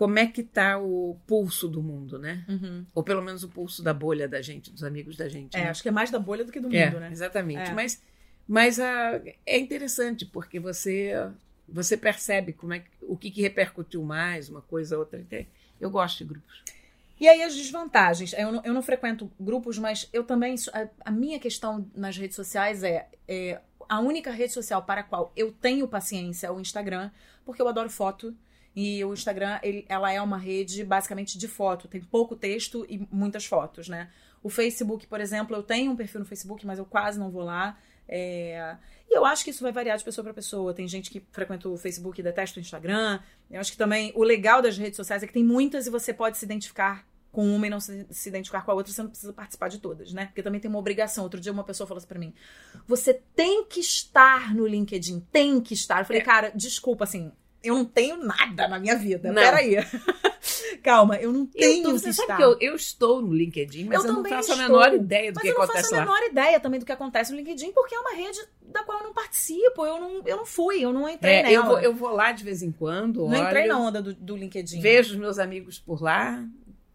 [0.00, 2.42] como é que está o pulso do mundo, né?
[2.48, 2.86] Uhum.
[2.94, 5.54] Ou pelo menos o pulso da bolha da gente, dos amigos da gente.
[5.54, 5.68] É, né?
[5.68, 7.10] acho que é mais da bolha do que do é, mundo, né?
[7.12, 7.70] Exatamente.
[7.70, 7.74] É.
[7.74, 8.02] Mas,
[8.48, 11.12] mas uh, é interessante, porque você
[11.72, 15.24] você percebe como é o que, que repercutiu mais, uma coisa ou outra.
[15.80, 16.62] Eu gosto de grupos.
[17.20, 18.32] E aí as desvantagens.
[18.32, 20.54] Eu não, eu não frequento grupos, mas eu também.
[20.72, 25.04] A, a, minha questão nas redes sociais é, é a única rede social para a
[25.04, 27.10] qual eu tenho paciência é o Instagram,
[27.44, 28.34] porque eu adoro foto.
[28.74, 31.88] E o Instagram, ele, ela é uma rede basicamente de foto.
[31.88, 34.08] Tem pouco texto e muitas fotos, né?
[34.42, 37.42] O Facebook, por exemplo, eu tenho um perfil no Facebook, mas eu quase não vou
[37.42, 37.76] lá.
[38.10, 38.76] É...
[39.08, 40.74] E eu acho que isso vai variar de pessoa para pessoa.
[40.74, 43.20] Tem gente que frequenta o Facebook e detesta o Instagram.
[43.50, 46.12] Eu acho que também o legal das redes sociais é que tem muitas e você
[46.12, 49.10] pode se identificar com uma e não se, se, identificar com a outra, você não
[49.10, 50.26] precisa participar de todas, né?
[50.26, 51.22] Porque também tem uma obrigação.
[51.24, 52.34] Outro dia uma pessoa falou assim pra mim:
[52.86, 56.00] você tem que estar no LinkedIn, tem que estar.
[56.00, 56.24] Eu falei, é.
[56.24, 57.32] cara, desculpa, assim,
[57.62, 59.32] eu não tenho nada na minha vida.
[59.32, 59.42] Não.
[59.42, 59.76] Peraí.
[60.82, 64.02] Calma, eu não tenho eu tô, você sabe que eu, eu, estou no LinkedIn, mas
[64.02, 64.54] eu, eu não faço estou.
[64.54, 65.98] a menor ideia do mas que acontece lá.
[65.98, 68.14] eu não faço a menor ideia também do que acontece no LinkedIn, porque é uma
[68.14, 69.84] rede da qual eu não participo.
[69.84, 71.54] Eu não, eu não fui, eu não entrei é, nela.
[71.54, 73.20] Eu vou, eu vou lá de vez em quando.
[73.20, 74.80] Não olho, entrei na onda do, do LinkedIn.
[74.80, 76.42] Vejo os meus amigos por lá,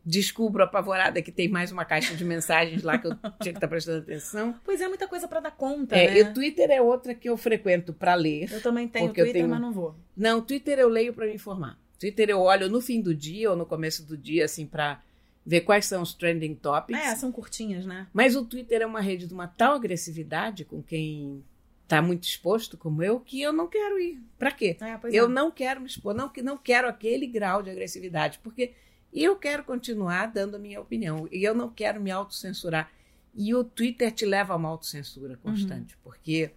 [0.06, 3.62] descubro apavorada que tem mais uma caixa de mensagens lá que eu tinha que estar
[3.62, 4.56] tá prestando atenção.
[4.64, 6.20] Pois é, muita coisa para dar conta, é, né?
[6.20, 8.52] E o Twitter é outra que eu frequento para ler.
[8.52, 9.50] Eu também tenho Twitter, tenho...
[9.50, 9.96] mas não vou.
[10.16, 11.80] Não, Twitter eu leio para me informar.
[12.00, 15.02] Twitter eu olho no fim do dia ou no começo do dia, assim, para
[15.46, 17.02] ver quais são os trending topics.
[17.02, 18.08] É, são curtinhas, né?
[18.14, 21.44] Mas o Twitter é uma rede de uma tal agressividade com quem
[21.84, 24.20] está muito exposto como eu que eu não quero ir.
[24.38, 24.76] Para quê?
[24.82, 25.30] É, eu é.
[25.30, 28.74] não quero me expor, não, não quero aquele grau de agressividade, porque
[29.16, 31.26] e eu quero continuar dando a minha opinião.
[31.32, 32.92] E eu não quero me autocensurar.
[33.34, 36.02] E o Twitter te leva a uma autocensura constante, uhum.
[36.04, 36.52] porque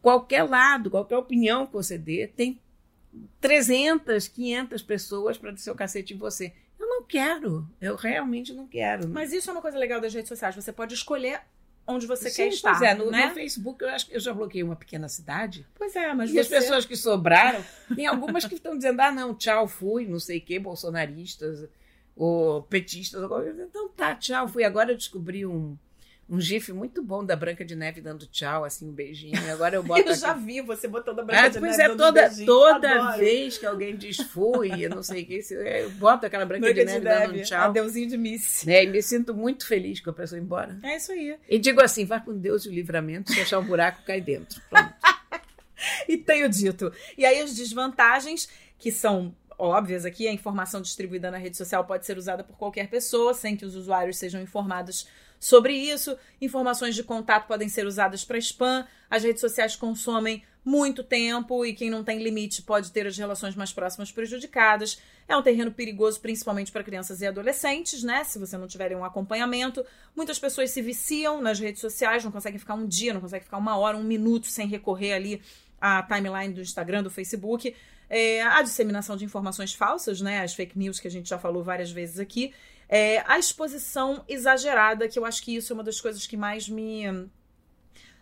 [0.00, 2.58] qualquer lado, qualquer opinião que você dê, tem
[3.42, 6.50] 300, 500 pessoas para dizer o cacete em você.
[6.78, 9.06] Eu não quero, eu realmente não quero.
[9.10, 10.54] Mas isso é uma coisa legal das redes sociais.
[10.54, 11.42] Você pode escolher
[11.86, 12.78] onde você Sim, quer estar.
[12.78, 13.26] Pois é, no, né?
[13.26, 15.66] no, Facebook eu acho que eu já bloqueei uma pequena cidade.
[15.74, 16.40] Pois é, mas e você...
[16.40, 17.64] as pessoas que sobraram,
[17.94, 21.68] tem algumas que estão dizendo, ah, não, tchau, fui, não sei o quê, bolsonaristas
[22.16, 23.22] ou petistas.
[23.58, 24.64] Então tá, tchau, fui.
[24.64, 25.76] Agora eu descobri um,
[26.28, 29.38] um gif muito bom da Branca de Neve dando tchau, assim, um beijinho.
[29.52, 30.08] Agora eu boto.
[30.08, 31.66] eu já vi você botando a Branca ah, de Neve.
[31.66, 33.18] Pois é, toda, um toda Adoro.
[33.18, 36.80] vez que alguém diz fui, eu não sei o que, eu boto aquela Branca, Branca
[36.80, 37.68] de, Neve, de Neve dando um tchau.
[37.68, 38.66] Adeuzinho de Miss.
[38.66, 40.78] É, e me sinto muito feliz com a pessoa ir embora.
[40.82, 41.36] É isso aí.
[41.48, 44.60] E digo assim: vá com Deus e o livramento, se achar um buraco, cai dentro.
[44.70, 44.94] Pronto.
[46.08, 46.92] e tenho dito.
[47.18, 48.48] E aí as desvantagens,
[48.78, 52.88] que são óbvias aqui, a informação distribuída na rede social pode ser usada por qualquer
[52.88, 55.06] pessoa, sem que os usuários sejam informados
[55.44, 56.16] sobre isso.
[56.40, 58.86] Informações de contato podem ser usadas para spam.
[59.10, 63.54] As redes sociais consomem muito tempo e quem não tem limite pode ter as relações
[63.54, 64.98] mais próximas prejudicadas.
[65.28, 68.24] É um terreno perigoso, principalmente para crianças e adolescentes, né?
[68.24, 69.84] Se você não tiver um acompanhamento.
[70.16, 73.58] Muitas pessoas se viciam nas redes sociais, não conseguem ficar um dia, não conseguem ficar
[73.58, 75.42] uma hora, um minuto sem recorrer ali
[75.78, 77.76] à timeline do Instagram, do Facebook.
[78.08, 80.40] É, a disseminação de informações falsas, né?
[80.40, 82.54] As fake news que a gente já falou várias vezes aqui.
[82.96, 86.68] É, a exposição exagerada, que eu acho que isso é uma das coisas que mais
[86.68, 87.28] me.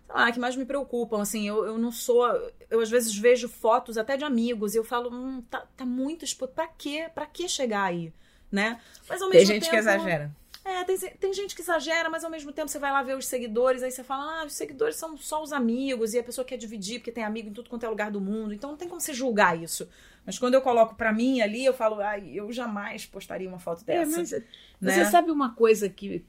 [0.08, 2.26] Lá, que mais me preocupam, assim, eu, eu não sou,
[2.70, 6.24] eu às vezes vejo fotos até de amigos e eu falo, hum, tá, tá muito
[6.24, 7.10] exposto, pra quê?
[7.14, 8.14] Pra que chegar aí,
[8.50, 8.80] né?
[9.06, 10.34] Mas ao mesmo Tem gente tempo, que exagera.
[10.64, 13.26] É, tem, tem gente que exagera, mas ao mesmo tempo você vai lá ver os
[13.26, 16.56] seguidores, aí você fala, ah, os seguidores são só os amigos, e a pessoa quer
[16.56, 19.00] dividir porque tem amigo em tudo quanto é lugar do mundo, então não tem como
[19.02, 19.86] você julgar isso.
[20.24, 23.82] Mas quando eu coloco para mim ali, eu falo, ai, eu jamais postaria uma foto
[23.82, 24.14] é, dessa.
[24.14, 24.44] É, mas, né?
[24.80, 26.24] Você sabe uma coisa que,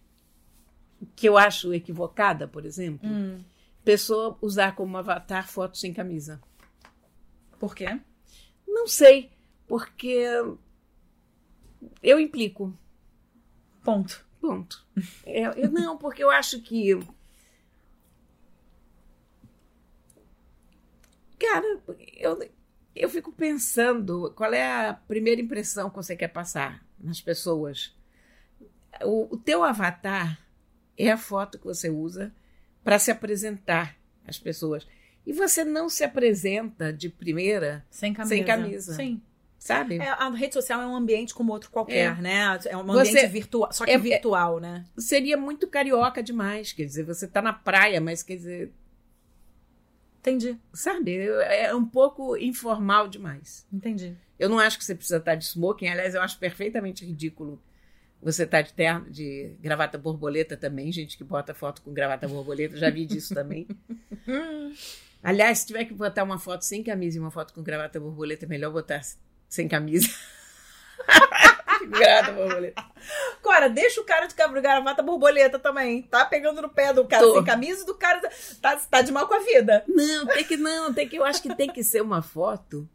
[1.16, 3.08] que eu acho equivocada, por exemplo?
[3.08, 3.44] Hum.
[3.84, 6.42] Pessoa usar como avatar foto sem camisa.
[7.60, 8.00] Por quê?
[8.68, 9.30] Não sei,
[9.68, 10.26] porque
[12.02, 12.74] eu implico.
[13.84, 14.26] Ponto.
[14.42, 14.86] Ponto.
[15.26, 17.00] É, eu, não, porque eu acho que.
[21.40, 21.82] Cara,
[22.18, 22.50] eu,
[22.96, 27.96] eu fico pensando qual é a primeira impressão que você quer passar nas pessoas.
[29.04, 30.40] O, o teu avatar
[30.98, 32.34] é a foto que você usa
[32.84, 33.96] para se apresentar
[34.28, 34.88] às pessoas.
[35.26, 38.36] E você não se apresenta de primeira sem camisa.
[38.36, 38.94] Sem camisa.
[38.94, 39.22] Sim.
[39.58, 39.98] Sabe?
[39.98, 42.22] É, a rede social é um ambiente como outro qualquer, é.
[42.22, 42.60] né?
[42.66, 44.84] É um ambiente você, virtual, só que é, virtual, né?
[44.98, 48.74] Seria muito carioca demais, quer dizer, você está na praia, mas quer dizer,
[50.24, 50.58] Entendi.
[50.72, 51.18] Sabe?
[51.18, 53.68] É um pouco informal demais.
[53.72, 54.16] Entendi.
[54.40, 55.88] Eu não acho que você precisa estar de smoking.
[55.88, 57.62] Aliás, eu acho perfeitamente ridículo
[58.22, 60.94] você estar de terno, de gravata borboleta também.
[60.94, 62.78] Gente que bota foto com gravata borboleta.
[62.78, 63.68] Já vi disso também.
[65.22, 68.46] Aliás, se tiver que botar uma foto sem camisa e uma foto com gravata borboleta,
[68.46, 69.02] é melhor botar
[69.50, 70.08] sem camisa.
[71.88, 72.86] Gravata borboleta.
[73.42, 76.04] Cora, deixa o cara de gravata borboleta também.
[76.04, 77.34] Tá pegando no pé do cara Tô.
[77.34, 78.22] sem camisa e do cara
[78.62, 79.84] tá, tá de mal com a vida.
[79.88, 81.16] Não, tem que não, tem que.
[81.16, 82.88] Eu acho que tem que ser uma foto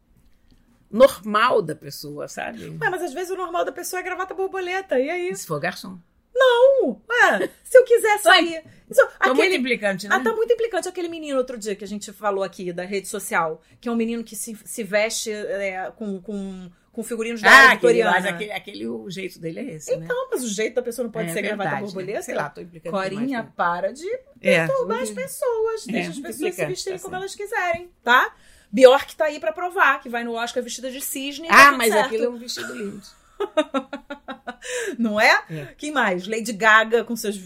[0.91, 2.69] normal da pessoa, sabe?
[2.81, 4.99] Ué, mas às vezes o normal da pessoa é gravata borboleta.
[4.99, 5.35] E aí?
[5.37, 5.99] Se for garçom.
[6.35, 7.03] Não!
[7.11, 8.65] É, se eu quiser sair.
[8.89, 10.17] Isso, Tô muito implicante, né?
[10.17, 13.09] Ah, tá muito implicante aquele menino outro dia que a gente falou aqui da rede
[13.09, 17.49] social, que é um menino que se, se veste é, com, com, com figurinos da
[17.51, 20.05] Ah, aquele, mas aquele, aquele, o jeito dele é esse, né?
[20.05, 22.19] Então, mas o jeito da pessoa não pode É ser gravata verdade, borboleta?
[22.19, 22.23] né?
[22.23, 23.53] Sei lá, tô implicando Corinha, demais, né?
[23.57, 24.07] para de
[24.41, 25.89] É, perturbar as pessoas.
[25.89, 28.35] É, Deixa as pessoas se vestirem tá como elas quiserem, tá?
[28.71, 31.49] Bjork tá aí pra provar que vai no Oscar vestida de cisne.
[31.49, 32.07] tá Ah, mas certo.
[32.07, 33.03] aquilo é um vestido lindo.
[34.99, 35.43] Não é?
[35.51, 35.69] É.
[35.77, 36.27] Quem mais?
[36.27, 37.39] Lady Gaga com seus.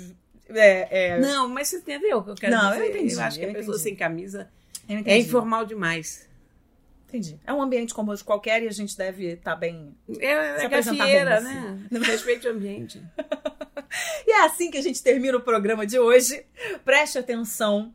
[0.49, 1.21] É, é...
[1.21, 2.89] Não, mas você entendeu o que eu quero Não, eu dizer?
[2.99, 3.83] entendi, acho que eu a pessoa entendi.
[3.83, 4.49] sem camisa
[4.89, 6.29] Eu é informal demais.
[7.13, 7.39] Entendi.
[7.45, 9.95] É um ambiente como outro qualquer e a gente deve estar bem.
[10.19, 11.89] É, é Se gafieira, bem, né?
[12.01, 13.03] Respeite o ambiente.
[14.27, 16.47] E é assim que a gente termina o programa de hoje.
[16.83, 17.95] Preste atenção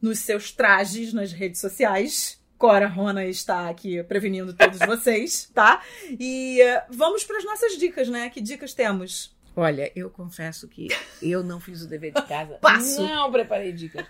[0.00, 2.40] nos seus trajes nas redes sociais.
[2.56, 5.82] Cora Rona está aqui prevenindo todos vocês, tá?
[6.08, 8.30] E eh, vamos para as nossas dicas, né?
[8.30, 9.36] Que dicas temos?
[9.56, 10.86] Olha, eu confesso que
[11.20, 12.54] eu não fiz o dever de casa.
[12.60, 13.02] Passo.
[13.02, 14.06] Não preparei dicas.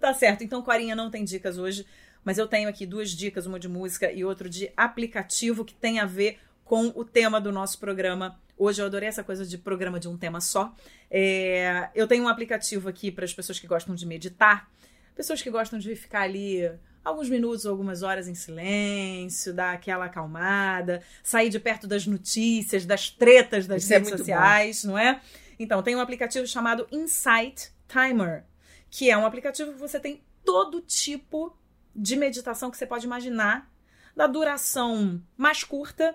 [0.00, 0.44] Tá certo.
[0.44, 1.86] Então, Corinha não tem dicas hoje,
[2.26, 6.00] mas eu tenho aqui duas dicas, uma de música e outra de aplicativo que tem
[6.00, 8.36] a ver com o tema do nosso programa.
[8.58, 10.74] Hoje eu adorei essa coisa de programa de um tema só.
[11.08, 14.68] É, eu tenho um aplicativo aqui para as pessoas que gostam de meditar,
[15.14, 16.68] pessoas que gostam de ficar ali
[17.04, 22.84] alguns minutos ou algumas horas em silêncio, dar aquela acalmada, sair de perto das notícias,
[22.84, 25.20] das tretas das Isso é redes muito sociais, não é?
[25.60, 28.42] Então, tem um aplicativo chamado Insight Timer,
[28.90, 31.56] que é um aplicativo que você tem todo tipo
[31.96, 33.70] de meditação que você pode imaginar,
[34.14, 36.14] da duração mais curta,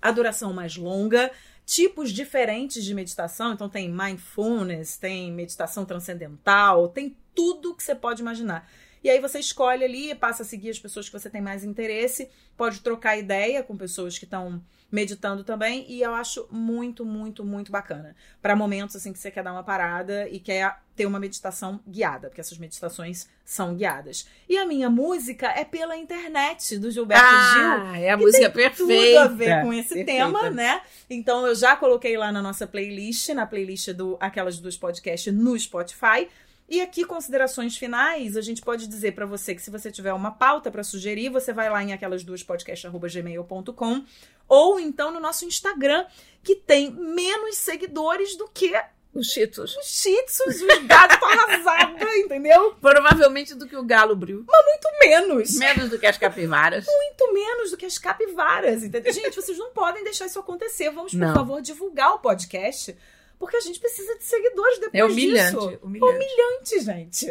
[0.00, 1.30] a duração mais longa,
[1.64, 3.52] tipos diferentes de meditação.
[3.52, 8.68] Então tem mindfulness, tem meditação transcendental, tem tudo que você pode imaginar.
[9.02, 12.28] E aí você escolhe ali, passa a seguir as pessoas que você tem mais interesse,
[12.56, 17.70] pode trocar ideia com pessoas que estão meditando também, e eu acho muito, muito, muito
[17.70, 18.14] bacana.
[18.42, 22.28] Para momentos assim que você quer dar uma parada e quer ter uma meditação guiada,
[22.28, 24.26] porque essas meditações são guiadas.
[24.46, 28.50] E a minha música é pela internet do Gilberto Gil Ah, é a que música
[28.50, 28.84] tem perfeita.
[28.84, 30.12] tudo a ver com esse Perfeita.
[30.12, 30.82] tema, né?
[31.08, 35.58] Então eu já coloquei lá na nossa playlist, na playlist do Aquelas Duas Podcast no
[35.58, 36.28] Spotify.
[36.68, 40.30] E aqui, considerações finais, a gente pode dizer pra você que se você tiver uma
[40.32, 44.04] pauta pra sugerir, você vai lá em aquelas duas podcast.gmail.com
[44.46, 46.04] ou então no nosso Instagram,
[46.44, 48.72] que tem menos seguidores do que
[49.12, 49.76] Os Cheetos.
[49.76, 52.74] os tzus, os gatos arrasados, entendeu?
[52.80, 54.44] Provavelmente do que o galo bril.
[54.48, 55.54] Muito menos.
[55.58, 56.86] Menos do que as capivaras.
[56.86, 59.12] muito menos do que as capivaras, entendeu?
[59.12, 60.90] Gente, vocês não podem deixar isso acontecer.
[60.90, 61.34] Vamos, por Não.
[61.34, 62.96] favor, divulgar o podcast,
[63.38, 65.56] porque a gente precisa de seguidores depois É humilhante.
[65.56, 65.78] disso.
[65.82, 66.14] Humilhante.
[66.16, 67.26] Humilhante, gente.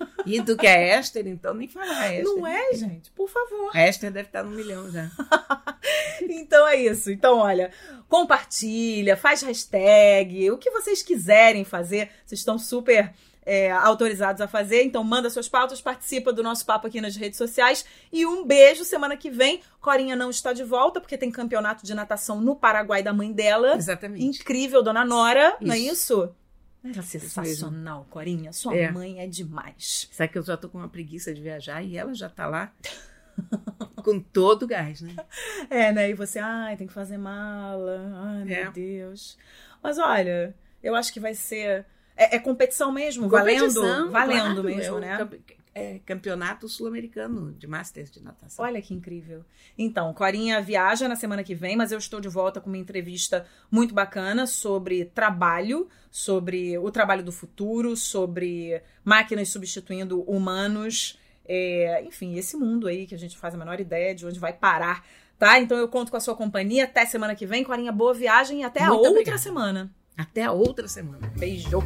[0.26, 2.24] E do que é Esther, então nem falar Esther.
[2.24, 3.10] Não é, gente?
[3.10, 3.70] Por favor.
[3.74, 5.10] A Esther deve estar no milhão já.
[6.22, 7.10] Então é isso.
[7.10, 7.70] Então, olha,
[8.08, 12.10] compartilha, faz hashtag, o que vocês quiserem fazer.
[12.24, 13.12] Vocês estão super
[13.44, 14.82] é, autorizados a fazer.
[14.82, 17.84] Então, manda suas pautas, participa do nosso papo aqui nas redes sociais.
[18.12, 19.60] E um beijo semana que vem.
[19.80, 23.76] Corinha não está de volta, porque tem campeonato de natação no Paraguai da mãe dela.
[23.76, 24.24] Exatamente.
[24.24, 26.34] Incrível, dona Nora, não é Isso.
[26.90, 26.98] Isso?
[26.98, 28.52] Era sensacional, Corinha.
[28.52, 28.90] Sua É.
[28.90, 30.08] mãe é demais.
[30.12, 32.72] Sabe que eu já tô com uma preguiça de viajar e ela já tá lá
[34.04, 35.14] com todo o gás, né?
[35.70, 36.10] É, né?
[36.10, 38.12] E você, ai, tem que fazer mala.
[38.14, 38.70] Ai, meu É.
[38.70, 39.36] Deus.
[39.82, 41.84] Mas olha, eu acho que vai ser.
[42.16, 43.58] É, é competição mesmo, valendo?
[43.74, 45.28] Competição, Valendo claro, mesmo, é né?
[45.74, 48.64] É campeonato sul-americano de Masters de natação.
[48.64, 49.44] Olha que incrível.
[49.76, 53.44] Então, Corinha viaja na semana que vem, mas eu estou de volta com uma entrevista
[53.70, 61.18] muito bacana sobre trabalho, sobre o trabalho do futuro, sobre máquinas substituindo humanos.
[61.46, 64.52] É, enfim, esse mundo aí que a gente faz a menor ideia de onde vai
[64.52, 65.04] parar,
[65.38, 65.58] tá?
[65.58, 66.84] Então eu conto com a sua companhia.
[66.84, 67.64] Até semana que vem.
[67.64, 69.38] Corinha, boa viagem e até a Muito outra obrigada.
[69.38, 69.90] semana.
[70.16, 71.30] Até a outra semana.
[71.36, 71.82] Beijo.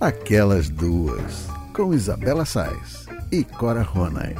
[0.00, 4.34] Aquelas duas, com Isabela Sais e Cora Ronay.